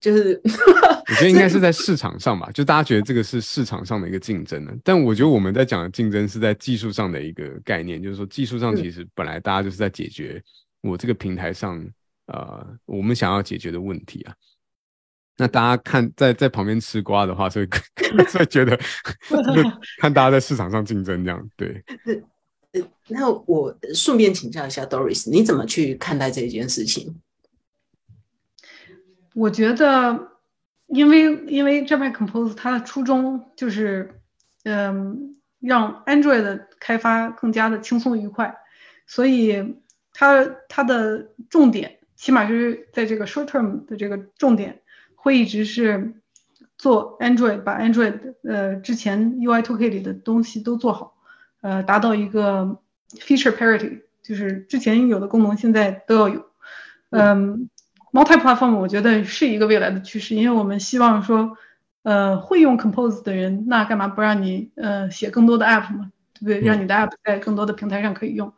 [0.00, 4.72] 就是我觉得应该是 在市场上吧，就大家觉得这个是市场上的一个竞争呢。
[4.82, 10.42] 但我觉得我们在讲的竞争是在技术上的一个概念，就是说技术上其实本来大家就是在解决
[10.80, 11.86] 我这个平台上
[12.32, 14.34] 呃我们想要解决的问题啊。
[15.36, 17.68] 那大家看在在旁边吃瓜的话，所以
[18.28, 18.78] 所以 觉得
[19.98, 21.82] 看大家在市场上竞争这样对。
[22.72, 27.20] 呃，那我顺便请教一下 Doris，你怎么去看待这件事情？
[29.34, 30.32] 我觉得，
[30.88, 34.20] 因为因为 Jetpack Compose 它的初衷就是，
[34.64, 38.54] 嗯，让 Android 的开发更加的轻松愉快，
[39.06, 39.76] 所以
[40.12, 44.82] 它它的重点，起码就是在这个 short term 的这个重点，
[45.14, 46.12] 会一直是
[46.76, 51.14] 做 Android，把 Android 呃之前 UI 2K 里的东西都做好。
[51.62, 52.78] 呃，达到一个
[53.12, 56.44] feature parity，就是之前有的功能现在都要有。
[57.08, 57.70] 嗯
[58.12, 61.56] ，multi-platform 我觉得是一个未来的趋势，因为我们希望说，
[62.02, 66.60] 呃，会用 Compose 的人，那干嘛不让你呃写更多的 app 嘛，对不对？
[66.60, 68.52] 让你的 app 在更多的平台上可以用。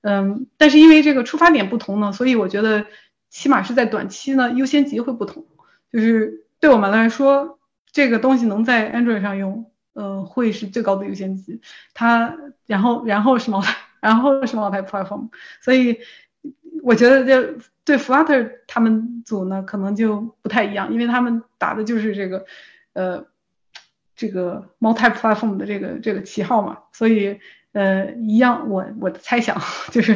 [0.00, 2.86] 嗯，但是因为这个出发点不同呢，所以我觉得
[3.30, 5.46] 起码是在短期呢，优先级会不同。
[5.92, 7.58] 就是对我们来说，
[7.90, 9.70] 这个东西能在 Android 上用。
[9.94, 11.60] 呃，会是最高的优先级，
[11.92, 15.28] 它然后然后是茅台，然后是茅台 platform，
[15.60, 15.98] 所以
[16.84, 22.46] 我觉得这对 Flutter 他们组呢，可能就不太一样，因为他们打的就是这个
[22.92, 23.26] 呃
[24.14, 27.40] 这个 multi platform 的这个这个旗号嘛，所以
[27.72, 29.60] 呃一样，我我的猜想
[29.90, 30.14] 就是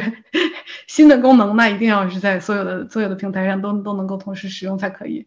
[0.93, 5.25] 新的功能那一定要是在所有的所有的平台上都都能够同时使用才可以。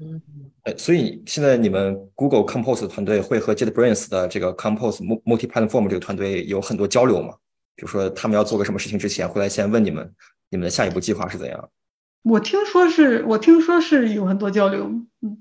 [0.00, 0.22] 嗯，
[0.62, 7.34] 呃，所以现在你们 Google Compose 团队会和 JetBrains 的这个 Compose Multi Platform 这个团队有很多交流吗？
[7.76, 10.10] 比如说他们要做个什么事情之前，会来先问你们，
[10.48, 11.68] 你们的下一步计划是怎样？
[12.22, 14.90] 我听说是，我听说是有很多交流，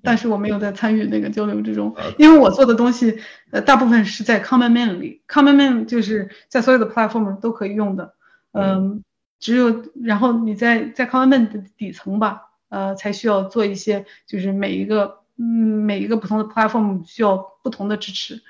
[0.02, 3.18] 但是我没有在参与那个交流之中，因为我做的东西，
[3.52, 8.16] 呃，大部分是在 Common Man 里，Common Man 就是在所有的 platform 都可以用的，
[8.54, 9.04] 嗯，
[9.40, 12.50] 只有然后你在在 Common 的底层吧。
[12.70, 18.42] 呃，才需要做一些，就是每一个，嗯，每一个不同的 platform 需要不同的支持。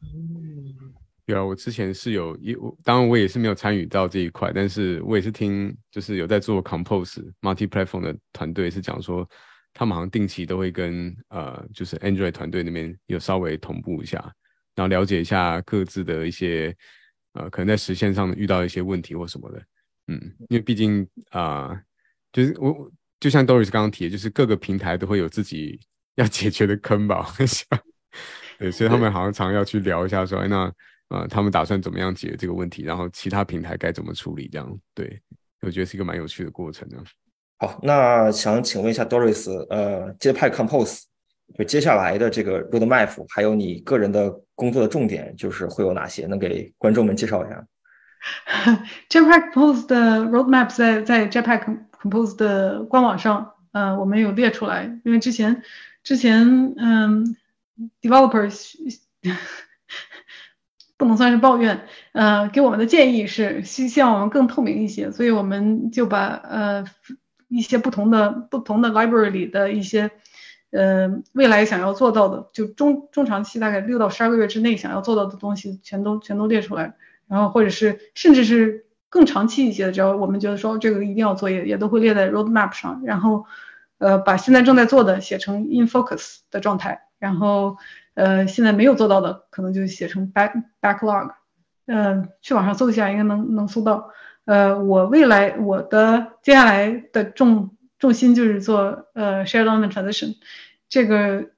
[0.00, 0.94] 嗯，
[1.26, 9.28] 对啊，我之前是有一，当然我也是没有参与到这一块，但是我也是听，就是有在做 compose multi platform 的团队是讲说，
[9.74, 14.18] 他们好像定期都会跟呃，就是 Android 团队那边有稍微同步一下，
[14.76, 16.72] 然后了解一下各自的一些，
[17.38, 19.62] 呃，可能在实现上遇到一些问题或什么的。
[20.08, 21.80] 嗯，因为毕竟啊。
[22.30, 25.80] 就是我，就像 Doris 刚刚提的，就是各个平台都会有自己
[26.16, 27.66] 要解决的坑吧，我想。
[28.60, 30.70] 对，所以他们好像常要去聊一下，说，哎，那
[31.08, 34.78] 呃，他们打算怎么样解决这个问题，然后其他平台该怎么处理，这样。
[34.94, 35.18] 对，
[35.62, 36.98] 我觉得是一个蛮有趣的过程的。
[37.60, 41.04] 好，那想请问一下 Doris，呃，接派 Compose，
[41.56, 46.26] 就接下来的这个 Roadmap，还有你个人的工作的重点，就是会有哪些？
[46.26, 47.64] 能给观众们介绍一下？
[49.08, 51.78] Jepack Compose 的 Roadmap 在在 Jepack。
[52.00, 55.64] Compose 的官网上，呃，我们有列出来，因为之前，
[56.04, 57.34] 之前，嗯
[58.00, 58.74] ，developers
[60.96, 66.84] 不能算是抱怨，呃，给我们的建议是希希望我们更透明一些，所以我们就把呃
[67.48, 70.12] 一些不同的不同的 library 里的一些，
[70.70, 76.94] 呃，未来想要做到的，就中中长期大概六到十二个月之内想要做到的东西，全都全都列出来，
[77.26, 78.84] 然后或者是甚至是。
[79.10, 83.00] 更长期一些的，只要我们觉得说这个一定要做，也也都会列在 roadmap 上。
[83.06, 83.46] 然后，
[83.96, 87.04] 呃，把现在正在做的写成 in focus 的状态。
[87.18, 87.78] 然后，
[88.12, 91.30] 呃，现在没有做到的，可能就写成 back backlog。
[91.86, 94.10] 嗯，去网上搜一下，应该能能搜到。
[94.44, 100.36] 呃，我未来我的接下来的重重心就是做呃 shared element transition，
[100.88, 101.50] 这个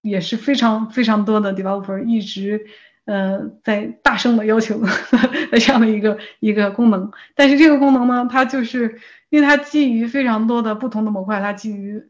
[0.00, 2.66] 也是非常非常多的 developer 一直。
[3.06, 8.98] 呃，在大声的要求 的这样的一个一个功能，但是这个功能呢，它就是
[9.28, 12.02] 因为它基于非常多的不同的模块，它基于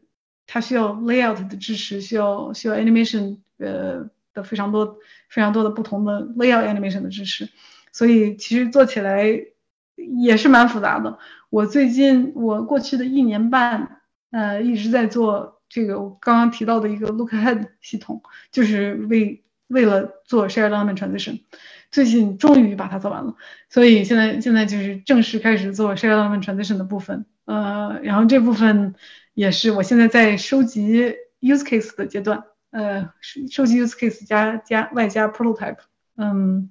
[0.47, 7.49] 它需要 layout 的支持，需要需要 animation 呃的非常多非常多的不同的 layout animation 的支持，
[7.91, 9.27] 所以其实做起来
[9.97, 11.19] 也是蛮复杂的。
[11.55, 21.43] 我最近我过去的一年半呃一直在做这个我刚刚提到的一个 look ahead 系统，就是为为了做 shared element transition，
[21.91, 23.35] 最近终于把它做完了，
[23.69, 28.93] 所以现在现在就是正式开始做 shared element transition 的部分，呃，然后这部分
[29.33, 33.13] 也是我现在在收集 use case 的阶段，呃，
[33.49, 35.77] 收集 use case 加加外加 prototype，
[36.17, 36.69] 嗯，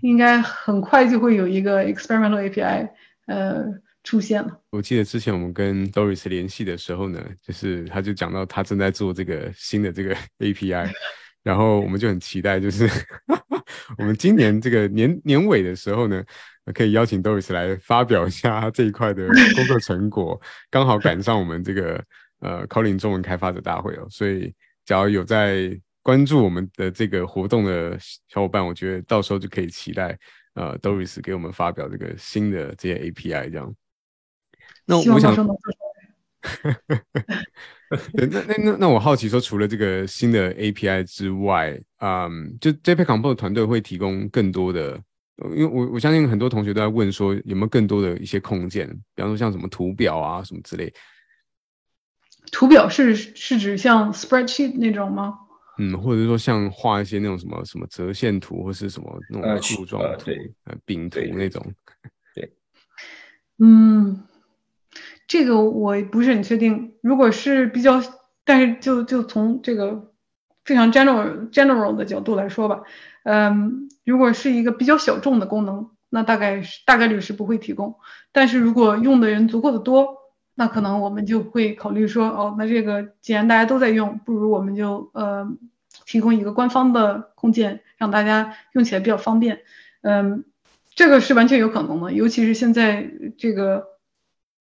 [0.00, 2.88] 应该很快就会有一个 experimental API
[3.28, 3.64] 呃
[4.02, 4.60] 出现了。
[4.70, 10.90] 我记得之前我们跟 Doris 联系的时候呢，就是他就讲到他正在做这个新的这个 API，
[11.42, 12.88] 然后我们就很期待，就是
[13.98, 16.24] 我们今年这个年年尾的时候呢，
[16.74, 22.02] 可以邀请 Doris 来发表一下这一块的工作成果，刚好赶上我们这个
[22.40, 24.54] 呃 Callin 中文开发者大会哦，所以
[24.84, 27.98] 只要有在关注我们的这个活动的
[28.28, 30.18] 小伙伴，我觉得到时候就可以期待
[30.58, 33.72] 呃 Doris 给我们发表这个新的这些 API 这样。
[34.84, 35.34] 那我想，
[38.16, 45.00] 对，那那那那我好奇说，除了这个新的 API 之外，嗯，就 JPEG Compose 团队会提供更多的，
[45.54, 50.92] 因为我我相信很多同学都在问说，有没有更多的一些空间，比方说像什么图表啊什么之类。
[52.50, 55.38] 图表是是指像 Spreadsheet 那种吗？
[55.78, 60.30] 嗯，或者说像画一些那种什么什么折线图，或是什么那种树状图、
[60.64, 61.64] 呃饼图那种。
[62.34, 62.52] 对，
[63.58, 64.24] 嗯。
[65.28, 66.94] 这个我不是很确定。
[67.02, 68.02] 如果是比较，
[68.46, 70.10] 但是就就从这个
[70.64, 72.80] 非常 general general 的角度来说吧，
[73.24, 77.96] 嗯，如果是一个比较小众的功能，那大概是大概率是不会提供。
[78.32, 80.16] 但是如果用的人足够的多，
[80.58, 85.48] 那可能我们就会考虑说，哦，那这个既然大家都在用，不如我们就呃
[86.04, 89.60] 提供一个官方的空间，让大家用起来比较方便。
[90.02, 90.44] 嗯，
[90.96, 93.86] 这个是完全有可能的，尤其是现在这个。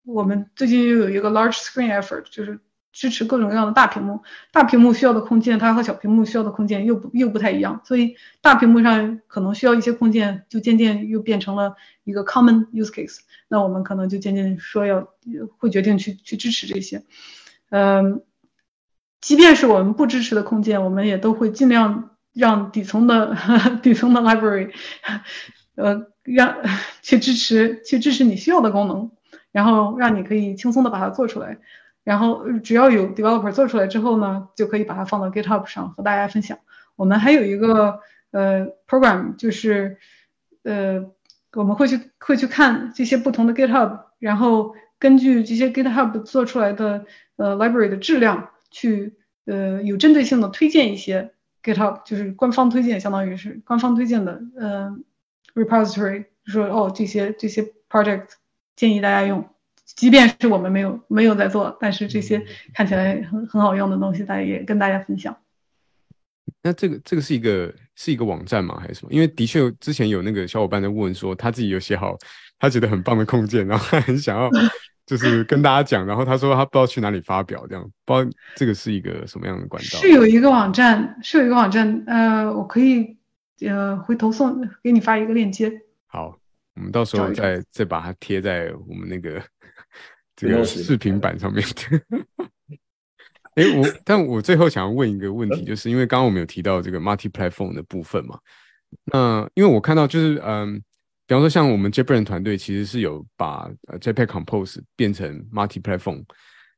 [0.04, 2.58] 我们最近又有一个 large screen effort，就是
[2.92, 4.22] 支持各种各样的大屏幕。
[4.52, 11.74] 大屏幕需要的空间，它和小屏幕需要的空间又不又不太一样，所以大屏幕上可能需要一些空间，就渐渐又变成了
[12.04, 13.18] 一个 common use case。
[13.48, 15.08] 那我们可能就渐渐说要
[15.58, 17.02] 会决定去去支持这些。
[17.70, 18.22] 嗯，
[19.20, 23.36] 即便是我们不支持的空间，我们也都会尽量让底层的
[23.82, 24.70] 底层的 library，
[25.76, 26.56] 呃，让
[27.00, 29.10] 去支持去支持你需要的功能。
[29.50, 31.58] 然后让你可以轻松的把它做出来，
[32.04, 36.58] 然后只要有 developer 做出来之后呢，就可以把它放到 GitHub 上和大家分享。
[36.96, 38.00] 我们还有一个
[38.30, 39.98] 呃 program，就是
[40.62, 41.10] 呃
[41.52, 49.14] 我们会去会去看这些不同的 GitHub，然后根据这些 GitHub 做出来的呃 library 的质量，去
[49.46, 51.32] 呃有针对性的推荐一些
[51.62, 54.96] GitHub，就是官方推荐，相当于是官方推荐的呃
[55.54, 58.26] repository，说哦这些这些 project。
[58.74, 59.50] 建议大家用，
[59.94, 62.42] 即便是我们没有没有在做，但是这些
[62.74, 65.36] 看起来很很好用的东西，大家也跟大家分享。
[66.62, 68.78] 那这个这个是一个是一个网站吗？
[68.80, 69.12] 还是什么？
[69.12, 72.16] 因为的确之前有那个小伙伴在问说，他自己有写好
[72.58, 74.48] 他觉得很棒的空间，然后他很想要
[75.06, 79.98] 就是跟大家讲，然后他说他不知道去哪里发表，这样不知道这个是一个什么样的管道？
[79.98, 83.16] 是有一个网站，是有一个网站，呃，我可以
[83.66, 85.72] 呃回头送给你发一个链接。
[86.06, 86.38] 好。
[86.74, 89.38] 我们到时候再再把它贴在我们那个
[90.48, 92.26] 这个视频版上面的。
[93.54, 98.38] 哎，我但我最后想要问一个问题，就是因为刚刚我们有提到这个 multi platform 的部分嘛，
[99.04, 100.76] 那因为我看到就是嗯，
[101.26, 103.70] 比方说像我们 JPEG 团队其实是有把
[104.00, 106.24] JPEG Compose 变成 multi platform，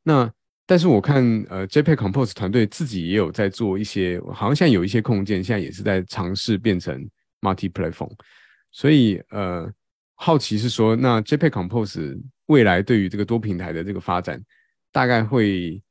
[0.03, 0.31] 那
[0.67, 7.09] 但是我看呃 JPEG Compose 团队自己也有在做一些，好像现在有一些空间现在也是在尝试变成
[7.41, 8.13] multi platform，
[8.71, 9.73] 所以呃。
[10.17, 12.17] 好奇是说，那 JPEG Compose
[12.47, 14.43] 未来对于这个多平台的这个发展，
[14.93, 15.83] 大概会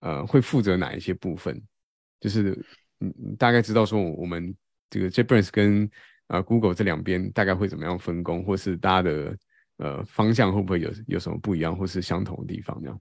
[0.00, 1.60] 呃会负责哪一些部分？
[2.20, 2.58] 就是
[3.00, 4.54] 嗯大概知道说我们
[4.88, 5.90] 这个 JPEG 跟
[6.28, 9.36] 呃 Google 这两边大概会怎么样分工，或是大家的
[9.76, 12.80] 呃方向会不会有有什么不一样，或是相同的地方？
[12.80, 13.00] 这样。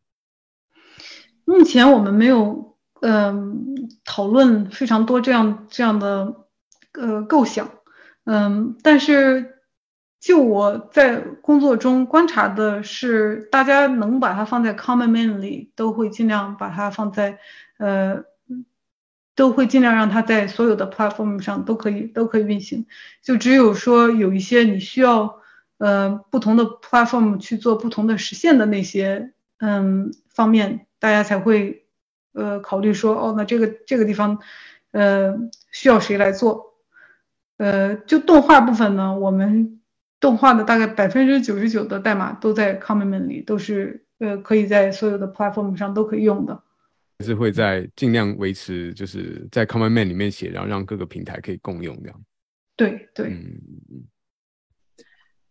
[1.45, 3.66] 目前我们没有嗯
[4.04, 6.47] 讨论非常多这样这样的
[6.93, 7.72] 呃构想，
[8.26, 9.56] 嗯，但是。
[10.20, 17.39] 就我在工作中观察的是，大家能把它放在 common man 里，都会尽量把它放在，
[17.78, 18.26] 呃，
[19.34, 22.86] 都会尽量让它在所有的 platform 上都可以都可以运行。
[23.24, 25.39] 就只有说有一些你需要，
[25.78, 31.86] 呃，不同的 platform 去做不同的实现的那些，嗯，方面，大家才会，
[32.34, 34.39] 呃，考虑说，哦，那这个这个地方，
[34.91, 35.34] 呃，
[35.72, 36.74] 需要谁来做？
[37.55, 39.78] 呃，就动画部分呢，我们。
[40.20, 46.63] 动画的大概百分之九十九的代码都在 Common Man 里，都是呃可以在所有的 platform 上都可以用的。
[47.24, 52.22] 是会在尽量维持，就是在 Common Man 里面写，然后让各个平台可以共用这样。
[52.76, 53.28] 对对。
[53.28, 53.61] 嗯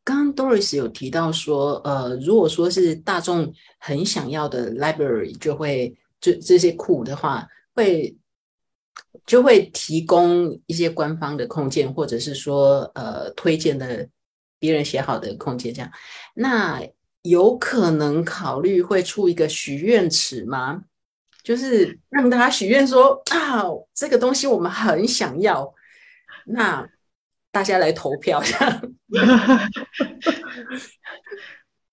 [0.05, 8.17] 刚刚 Doris 有提到说，呃，如果说是大众很想要的 library，就会这这些库的话，会
[9.27, 14.09] 就会提供一些官方的控件，或者是说呃推荐的
[14.59, 15.91] 别人写好的空间，这样。
[16.35, 16.81] 那
[17.23, 20.83] 有可能考虑会出一个许愿池吗？
[21.43, 25.75] 就是 让大家许愿说啊，这个东西我们很想要，
[26.47, 26.87] 那
[27.51, 28.43] 大家来投票。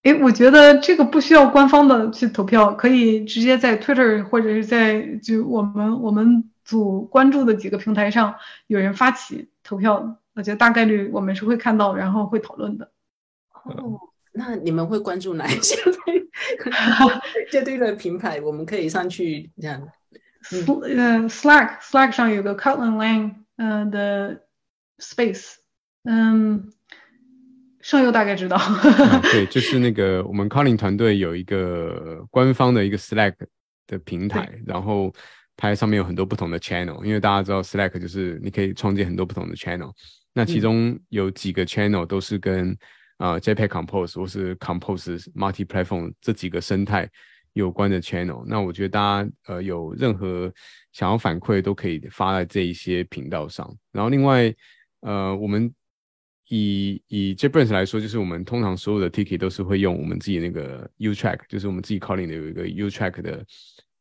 [0.03, 8.35] 哎，我觉得这个不需要官方的去投票，可以直接在 Twitter 或者是在就我们我们组关注的几个平台上
[8.67, 12.91] 有人发起投票，我觉得大概率我们是会看到，然后会讨论的。
[13.63, 13.99] 哦，
[14.33, 15.75] 那你们会关注哪一些？
[17.51, 19.81] 这对的品牌，我们可以上去这样。
[20.51, 20.59] 呃
[21.27, 24.41] ，Slack Slack 上有个 Kotlin Lang 呃的
[24.99, 25.55] Space，
[26.03, 26.71] 嗯。
[27.81, 28.57] 上游大概知道，
[29.31, 33.35] 对，就是那个我们 Calling 团队有一个官方的一个 Slack
[33.85, 35.13] 的平台，然后
[35.55, 39.91] 它上面有很多不同的 channel，因为大家知道 Slack 就是你可以创建很多不同的 channel，
[40.35, 42.77] 那其中有几个 channel 都是跟
[43.17, 47.09] 啊 JPEG Compose 或是 Compose Multi Platform 这几个生态
[47.53, 50.53] 有关的 channel，那我觉得大家呃有任何
[50.91, 54.53] 想要反馈都可以发在这一些频道上，然后另外
[54.99, 55.73] 呃我们。
[56.49, 63.45] 以以 JetBrains 来说，就是我们通常所有的 ticket 都是会用我们自己那个 U Track，就是我们自己 calling 的有一个 U Track 的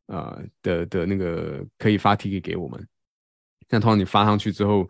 [0.08, 2.86] 呃的的那个可以发 ticket 给我们。
[3.70, 4.86] 那通常你发上去之后，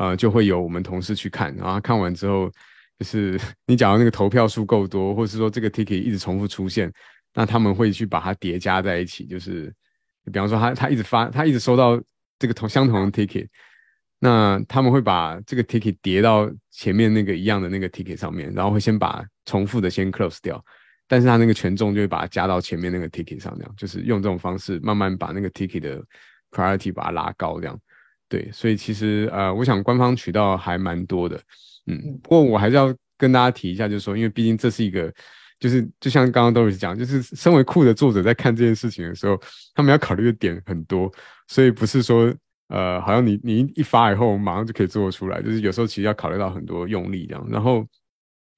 [0.00, 2.50] 呃，就会有我们同事去看，然后看完之后，
[2.98, 3.38] 就是
[3.68, 6.90] 你讲到那个投票数够多，或是说这个 ticket 一直重复出现，
[7.34, 9.70] 那他们会去把它叠加在一起，就是
[10.32, 12.00] 比方说他他一直发，他一直收到
[12.38, 13.46] 这个同相同的 ticket。
[14.22, 20.64] 那他们会把这个 ticket 叠到前面那个一样的那个 ticket 上面，然后会先把重复的先 close 掉，
[21.06, 26.02] 但是他那个权重就会把它加到前面那个 ticket 上，这样就是用这种方式慢慢把那个 ticket 的
[26.50, 27.78] priority 把它拉高，这样
[28.30, 31.38] 对，所以其实呃，我想官方渠道还蛮多的，
[31.86, 35.12] 嗯，不过我还是要跟大家提一下，就是说，因为毕竟这是一个，
[35.58, 39.38] 就是就像刚刚 Doris 讲，就是身为酷的作者在看这件事情的时候，
[39.74, 41.12] 他们要考虑的点很多，
[41.48, 42.34] 所以不是说。
[42.72, 45.42] 呃，好像你你一发以后，马上就可以做出来。
[45.42, 47.44] 就是有时候其实要考虑到很多用力这样。
[47.50, 47.84] 然后，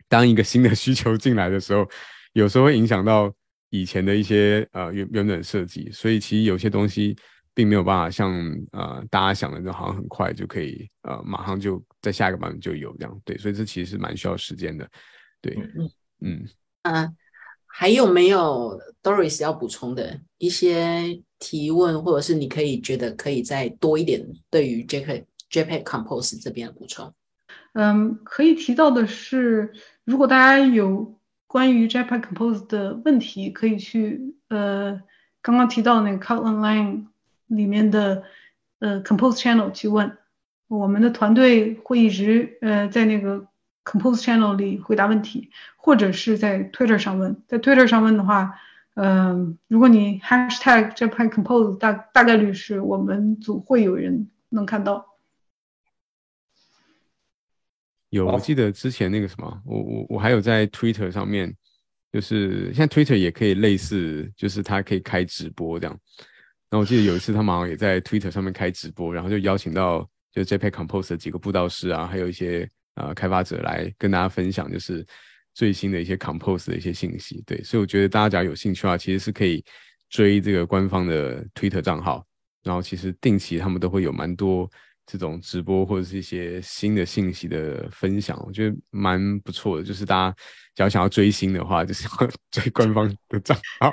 [0.06, 1.88] 当一个新的需求进来的时候，
[2.34, 3.32] 有时候会影响到
[3.70, 5.88] 以前的一些呃原原本设计。
[5.90, 7.16] 所以其实有些东西
[7.54, 8.32] 并没有办法像
[8.72, 13.20] 呃大家想的，就好像很快就可以呃马上就在下一个版本就有这样。
[13.24, 14.88] 对，所以这其实是蛮需要时间的。
[15.40, 15.90] 对，嗯
[16.20, 16.48] 嗯
[16.82, 17.16] 嗯。
[17.74, 27.14] 还有没有 Doris 要补充的一些提问，或者是你可以觉得可以再多一点对于 JPEG JPEG Compose 这边的补充？
[27.72, 29.72] 嗯，可以提到的是，
[30.04, 35.00] 如果大家有关于 JPEG Compose 的问题，可以去呃
[35.40, 37.06] 刚刚提到那个 Kotlin Line
[37.54, 38.24] 里面的
[38.80, 40.18] 呃 Compose Channel 去问，
[40.68, 43.46] 我们的团队会一直呃在那个。
[43.84, 47.42] Compose Channel 里回答问题，或者是在 Twitter 上问。
[47.48, 48.54] 在 Twitter 上问的话，
[48.94, 55.04] 嗯，如果你 Hashtag Japan Compose，大大概率是我们组会有人能看到。
[58.10, 61.52] 有，我记得之前那个什么，我我我还有在 Twitter 上面，
[62.12, 65.98] 就是现在 Twitter 也可以类似，就是它可以开直播这样。
[66.72, 72.68] 然后我记得有一次他们好像也在 Twitter 上面开直播，然后就邀请到就 Japan Compose 的几个布道师啊，还有一些。
[72.94, 75.02] 呃，开发者来跟大家分享，就是
[75.54, 77.42] 最新的一些 Compose 的一些信息。
[77.46, 79.64] 对，所以我觉得大家只要有兴趣的话，其实是可以
[80.10, 82.22] 追这个官方的 Twitter 账号，
[82.62, 84.70] 然后其实定期他们都会有蛮多
[85.06, 89.82] 这种直播或者是一些新的信息的分享，我觉得蛮不错的。
[89.82, 90.36] 就是大家
[90.74, 93.90] 只要想要追星的话，就是要 追官方的账号。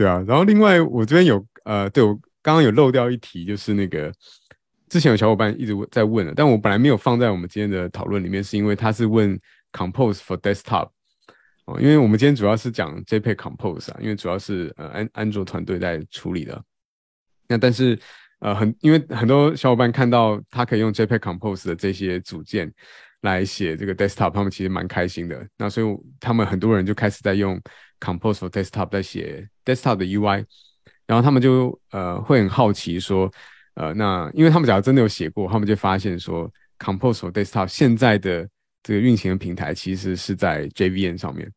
[0.00, 4.10] 对啊，然后另外我这边有呃，对我刚刚有漏掉一题，就是那个。
[4.88, 9.38] 之前有小伙伴一直在问了，但我本来没有放在我们今天的讨论里面，是因为他是问
[9.72, 10.88] Compose for Desktop
[11.66, 16.58] 哦，因为我们今天主要是讲 JPEG Compose 啊，因为主要是呃安安卓团队在处理的。
[17.46, 17.96] 那但是
[18.38, 22.72] 呃很因为很多小伙伴看到他可以用 JPEG Compose 的这些组件
[23.20, 25.46] 来写这个 Desktop，他们其实蛮开心的。
[25.58, 25.86] 那所以
[26.18, 27.60] 他们很多人就开始在用
[28.00, 30.44] Compose for Desktop 在写 Desktop 的 UI，
[31.06, 33.30] 然后他们就呃会很好奇说。
[33.74, 38.46] 呃，那因为他们假如真的有写过，他们就发现说 Compose for Desktop 现在的
[38.82, 41.50] 这个运行的平台其实是在 JVM 上面，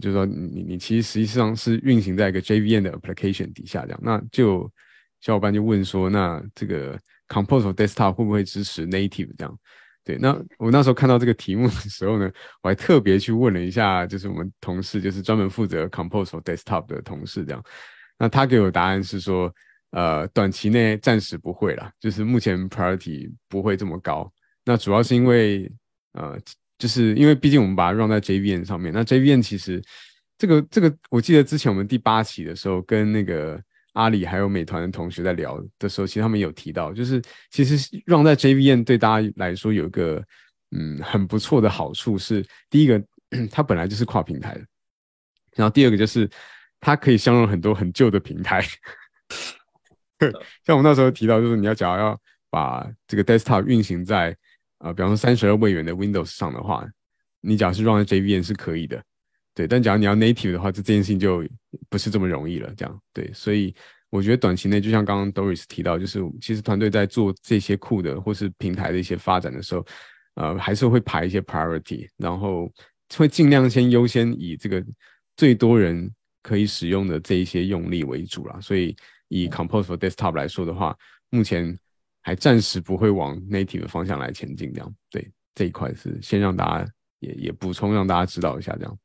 [0.00, 4.00] 就是说你你其实实际上是运行在一个 JVM 的 application 底下这样。
[4.02, 4.68] 那就
[5.20, 6.98] 小伙伴就问说，那这个
[7.28, 9.58] Compose for Desktop 会不会支持 Native 这样？
[10.04, 12.30] 对，那我那时候看到这个题目的时候呢，
[12.62, 17.64] 我还特别去问了一下，就是我们同事，就是专门负责 compose or Desktop 的同事这样。
[18.18, 19.52] 那他给我答案是说。
[19.92, 24.32] 呃，短期内暂时不会啦，就是目前 priority 不会这么高。
[24.64, 25.68] 那主要是因为
[26.12, 26.38] 呃，
[26.78, 29.82] 就是因为毕竟我们把它 run 在 JVM 上面，那 JVM 其实
[30.38, 33.60] 这个这个，我记得之前我们第八期的时候跟那个
[34.00, 37.20] 阿里还有美团的同学在聊的时候，其实他们有提到，就是
[37.50, 37.76] 其实
[38.06, 40.24] run 在 JVM 对大家来说有一个
[40.70, 43.02] 嗯很不错的好处是，第一个
[43.52, 44.64] 它本来就是跨平台的，
[45.54, 46.28] 然后第二个就是
[46.80, 48.62] 它可以相容很多很旧的平台，
[50.64, 54.36] 像我们那时候提到，就是你要假如要把这个 desktop 运行在
[54.78, 56.86] 啊，比方说三十二位元的 Windows 上的话，
[57.42, 59.02] 你假如是 run 在 JVM 是可以的。
[59.54, 61.44] 对，但假如你要 native 的话，这这件事情就
[61.88, 62.72] 不是这么容易了。
[62.76, 63.74] 这样对，所以
[64.08, 69.84] 我觉得短期内，就像刚刚 Doris 提到，就是其实团队在做这些库的或是平台的一些发展的时候，
[70.34, 72.70] 呃，还是会排一些 priority，然后
[73.16, 74.82] 会尽量先优先以这个
[75.36, 76.10] 最多人
[76.42, 78.58] 可以使用的这一些用力为主啦。
[78.60, 78.96] 所以
[79.28, 80.96] 以 Compose for Desktop 来说的话，
[81.28, 81.76] 目前
[82.22, 84.72] 还暂时不会往 native 的方向来前进。
[84.72, 88.98] 这样对这一块是先让大家也也补充，让大家知道一下这样。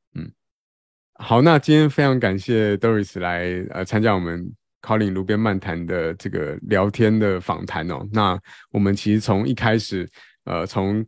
[1.18, 4.52] 好，那今天非常感谢 Doris 来呃参加我们
[4.82, 8.06] Colin 路边漫谈的这个聊天的访谈哦。
[8.12, 8.38] 那
[8.70, 10.08] 我们其实从一开始，
[10.44, 11.04] 呃，从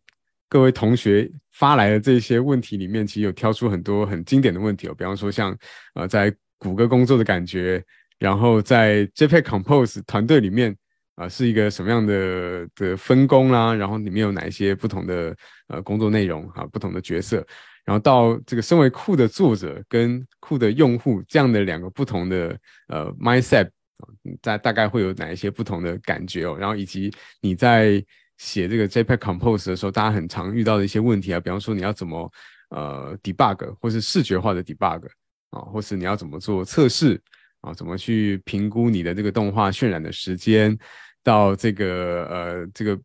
[0.47, 4.95] 各位同学发来的这些问题里面，其实有挑出很多很经典的问题哦。
[4.97, 5.55] 比方说像
[5.93, 7.83] 呃在谷歌工作的感觉，
[8.17, 10.73] 然后在 JPEG Compose 团队里面
[11.15, 15.35] 啊是一个什么样的的分工啦，然后里面有哪一些不同的
[15.67, 17.45] 呃工作内容啊，不同的角色。
[17.87, 22.59] 然后到这个身为库的作者跟库的用户这样的两个不同的
[22.89, 24.03] 呃 mindset 啊
[24.41, 26.57] 大大概会有哪一些不同的感觉哦？
[26.59, 27.09] 然后以及
[27.39, 28.03] 你在
[28.37, 32.29] 写这个 JPEG Compose 的时候，大家很常遇到的一些问题啊，比方说你要怎么
[32.71, 35.07] 呃 debug 或是视觉化的 debug
[35.51, 37.17] 啊，或是你要怎么做测试
[37.61, 40.77] 啊，怎么去评估你的这个动画渲染的时间，
[41.23, 42.99] 到这个呃这个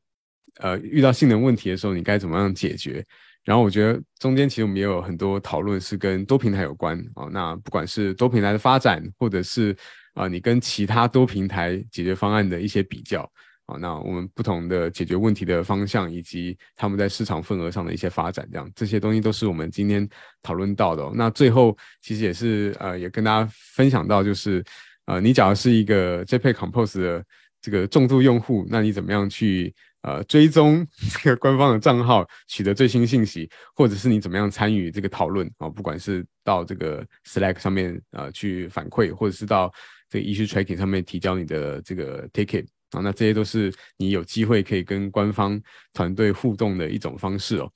[0.58, 3.06] 呃遇到性能问题的时候，你该怎么样解决？
[3.44, 7.26] 然后我觉得中间其实我们也有很多讨论是跟多平台有关啊。
[7.32, 9.76] 那不管是多平台的发展，或者是
[10.14, 13.22] 啊你跟其他多平台解决方案的一些比较
[13.66, 20.08] 啊，那我们不同的解决问题的方向，以及他们在市场份额上的一些发展，这样这些东西都是我们今天
[20.40, 21.10] 讨论到的。
[21.14, 24.64] 那最后其实也是呃也跟大家分享到，就是
[25.06, 27.24] 呃你假如是一个 JPEG Compose 的
[27.60, 29.74] 这个重度用户，那你怎么样去？
[30.02, 30.86] 呃，追踪
[31.22, 35.68] 这个官方的账号，取得最新信息，或者是你怎么样参与这个讨论啊？
[35.68, 39.72] 不管是到这个 Slack 上面呃去反馈，或者是到
[40.08, 45.60] 这个 issue tracking 上面提交你的这个 ticket 啊，那这些都是你有机会可以跟官方
[45.92, 47.70] 团队互动的一种方式哦。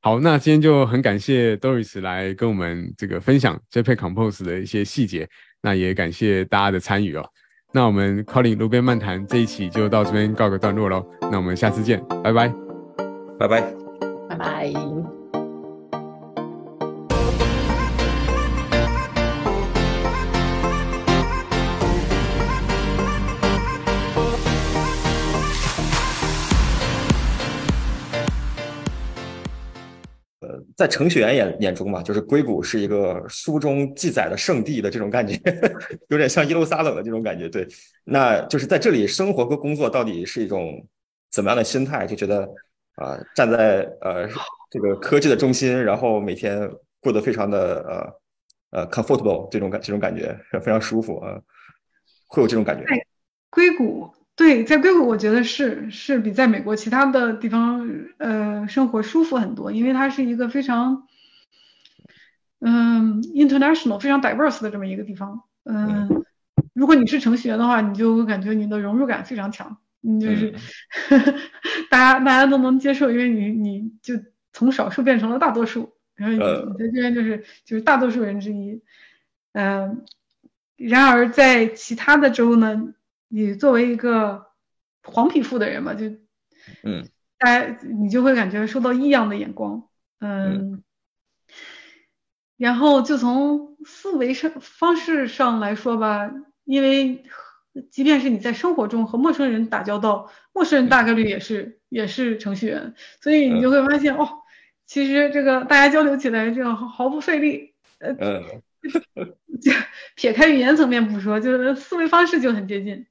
[0.00, 5.26] 好，那今天就很感谢 Doris 来跟我们这个分享 JPEG Compose 的一些细节，
[5.62, 7.26] 那也感谢大家的参与哦。
[7.74, 11.04] 那我们 Calling 路边漫谈这一期就到这边告个段落喽。
[11.22, 12.52] 那我们下次见，拜拜，
[13.36, 13.74] 拜拜，
[14.28, 15.13] 拜拜。
[30.76, 35.38] 在程序员眼眼中嘛，就是硅谷是一个书中记载的圣地的这种感觉，
[36.08, 37.48] 有点像耶路撒冷的这种感觉。
[37.48, 37.66] 对，
[38.04, 40.86] 那就是在这里生活和工作到底是一种
[41.30, 42.06] 怎么样的心态？
[42.06, 42.48] 就觉得
[42.96, 44.28] 啊，站在呃
[44.70, 46.70] 这个科技的中心，然后每天
[47.00, 48.18] 过得非常的
[48.72, 51.40] 呃呃 comfortable 这种感这种感觉非常舒服啊，
[52.26, 52.84] 会有这种感觉。
[53.50, 54.10] 硅谷。
[54.36, 57.88] 对，在硅谷我觉得是是比在美国其他的地方
[58.18, 61.06] 呃生活舒服很多，因为它是一个非常
[62.58, 65.42] 嗯 international 非常 diverse 的这么一个地方。
[65.62, 66.24] 嗯，
[66.72, 70.52] 如果你是程序员的话，你就感觉你的融入感非常强，你就是
[71.88, 74.14] 大家大家都能接受，因为你你就
[74.52, 76.40] 从少数变成了大多数，然后你
[76.76, 78.82] 在这边就是就是大多数人之一。
[79.52, 80.04] 嗯，
[80.76, 82.94] 然而在其他的州呢？
[83.28, 84.46] 你作为一个
[85.02, 86.06] 黄皮肤的人嘛，就，
[86.82, 89.88] 嗯，大家你就会感觉受到异样的眼光，
[90.20, 90.82] 嗯，
[92.56, 96.30] 然后就从思维上方式上来说吧，
[96.64, 97.24] 因为
[97.90, 104.28] 即便是你在生活中和陌生人打交道，陌生人大概率也是也是程序员，所以你就会发现哦，
[104.86, 108.14] 其实这个大家交流起来这个毫不费力，呃，
[109.60, 109.70] 就
[110.16, 113.06] 撇开语言层面不说，就是思维方式就很接近。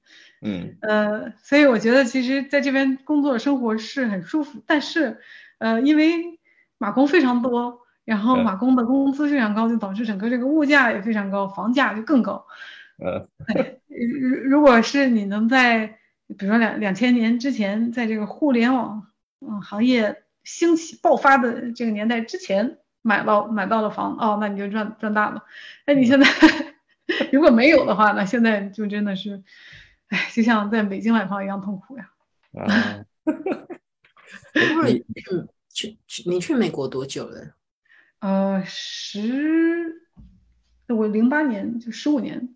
[0.45, 5.19] 嗯呃，所以我觉得其实在这边工作生活是很舒服，但是
[5.57, 6.39] 呃，因为
[6.77, 12.45] 马工非常多，然后马工的工资非常高，就导致整个这个物价也非常高，房价就更高。
[12.97, 13.29] 呃，
[13.87, 15.97] 如如果是你能在，
[16.37, 19.07] 比如说两两千年之前，在这个互联网
[19.39, 25.43] 嗯行业兴起爆发的这个年代之前买到买到了房，哦，那你就赚赚大了。
[25.85, 26.25] 那你现在
[27.31, 29.43] 如果没有的话，那现在就真的是，
[30.07, 32.09] 哎，就像在北京买房一样痛苦呀。
[32.53, 33.05] 啊，
[34.85, 35.05] 你
[35.69, 37.55] 去去你去美国多久了？
[38.19, 40.01] 呃，十，
[40.87, 42.55] 我零八年就十五年。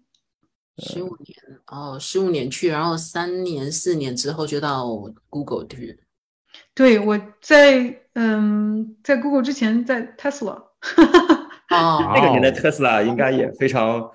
[0.77, 4.85] 十五年哦，十五年去，然后三年四年之后就到
[5.29, 5.99] Google 去。
[6.77, 10.63] 对，我在嗯，在 Google 之前在 Tesla。
[11.73, 14.11] 哦，那个年代特斯拉应该也非常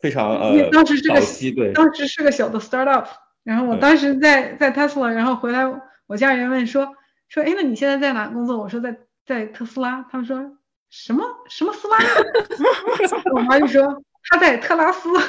[0.00, 1.18] 非常呃，当时是个
[1.56, 3.06] 对，当时是个小的 startup。
[3.42, 5.64] 然后我当时在在 Tesla，然后回来
[6.06, 6.94] 我家人问说
[7.30, 8.58] 说，哎，那你现在在哪工作？
[8.58, 8.94] 我说在
[9.24, 10.06] 在特斯拉。
[10.12, 10.36] 他们说
[10.90, 11.96] 什么什么斯拉？
[13.34, 14.02] 我妈就说。
[14.30, 15.06] 他在特拉斯，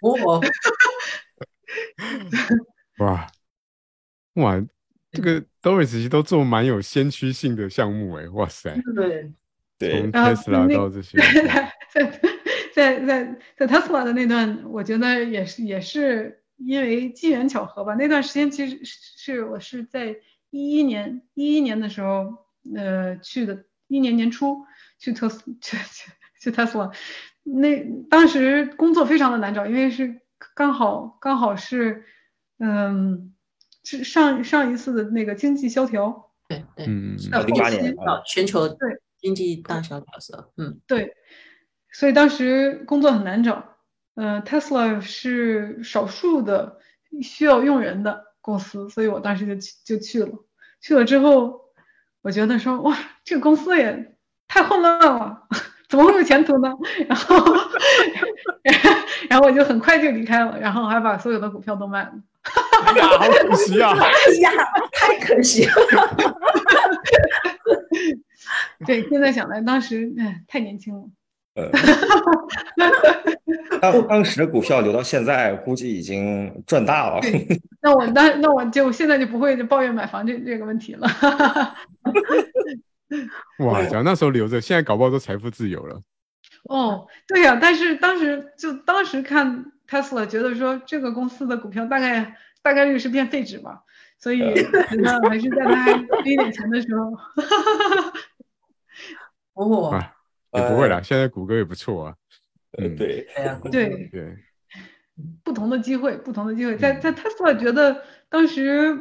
[0.00, 0.40] 哦，
[2.98, 3.26] 哇
[4.38, 4.60] 哇，
[5.12, 9.32] 这个 Doris 其实都做蛮有先驱性的项目哎，哇塞，对
[9.78, 11.18] 对，从特斯拉到这些，
[11.92, 12.20] 在
[12.74, 17.94] 在在在特斯拉的那段，我觉得也是也是因为机缘巧合吧。
[17.94, 20.16] 那段时间其实是我是在
[20.50, 22.34] 一一年一一年的时候
[22.74, 24.64] 呃去的，一年年初。
[25.00, 26.10] 去特斯去去
[26.40, 26.92] 去 Tesla，，
[27.44, 30.22] 那当时工作非常的难找，因为是
[30.56, 32.04] 刚好刚好是，
[32.58, 33.37] 嗯，是
[34.04, 37.16] 上上一次的那个经济萧条，对对，嗯，
[37.46, 41.14] 零八年啊，全球对经济大萧条时候，嗯，对，
[41.92, 43.76] 所以当时工作很难找，
[44.14, 46.78] 呃，Tesla 是少数的
[47.22, 49.54] 需要用人的公司，所以我当时就
[49.84, 50.32] 就去了，
[50.80, 51.60] 去了之后，
[52.22, 54.14] 我觉得说哇，这个公司也。
[54.50, 55.46] 太混乱了，
[55.90, 56.72] 怎么会有前途呢？
[57.06, 57.36] 然后，
[59.28, 62.12] 然后我就很快就离开了，然后还把所有的股票都卖了。
[62.88, 63.94] 哎呀，好可惜啊！
[63.98, 64.08] 哎
[64.40, 64.50] 呀，
[64.92, 65.72] 太可惜了。
[68.86, 71.02] 对，现在想来，当时哎，太年轻了。
[71.54, 71.70] 呃，
[73.80, 77.20] 当当时的股票留到现在，估计已经赚大了。
[77.82, 81.08] 那我那那我就现在就不会抱怨买房这这个问题了。
[83.60, 86.00] 哇，假如那时候留着，现在搞不好都财富自由了。
[86.64, 92.36] 哦，对呀，但是当时就当时看 Tesla，觉得说这个公司的股票大概
[92.68, 93.80] 大概率是变废纸嘛，
[94.18, 94.82] 所以觉得
[95.30, 97.16] 还是在它低 点钱的时候。
[99.54, 99.98] 哦，
[100.52, 102.14] 也不会啦，现在谷歌也不错啊。
[102.78, 103.26] 嗯，对，
[103.72, 104.36] 对对，
[105.42, 108.98] 不同的机会，不同的机会，在在 Tesla 觉得当时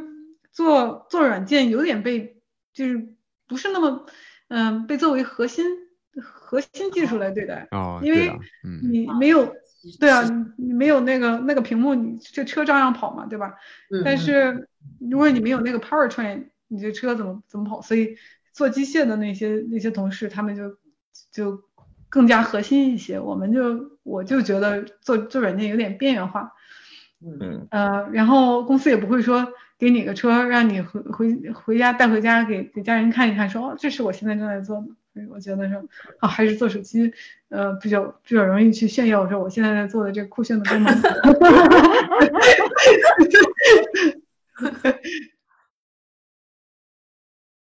[0.53, 2.41] 做做软件有点被
[2.73, 3.14] 就是。
[3.49, 4.06] 不是那么，
[4.49, 5.65] 嗯，被作为核心
[6.22, 8.30] 核心技术来对待哦，因为
[8.91, 9.56] 你没有，
[9.99, 10.22] 对啊，
[10.57, 13.55] 你没有那个那个屏幕，你这车照样跑嘛，对吧？
[14.03, 14.68] 但是
[14.99, 17.81] 如果你没有那个 power train，你这车怎么怎么跑？
[17.81, 18.15] 所以
[18.53, 20.77] 做机械的那些那些同事，他们就
[21.31, 21.61] 就
[22.09, 23.19] 更加核心一些。
[23.19, 26.53] 我们就我就觉得做做软件有点边缘化，
[27.22, 29.47] 嗯呃，然后公司也不会说。
[29.80, 34.88] 给你个车，让你回回回家带回家给给家人看一看，说哦，这是我现在正在做的。
[35.31, 35.84] 我觉得说，
[36.19, 37.11] 啊，还是做手机
[37.49, 40.94] 呃比较比较容易去炫耀，说我现在在做的这个酷炫的功能。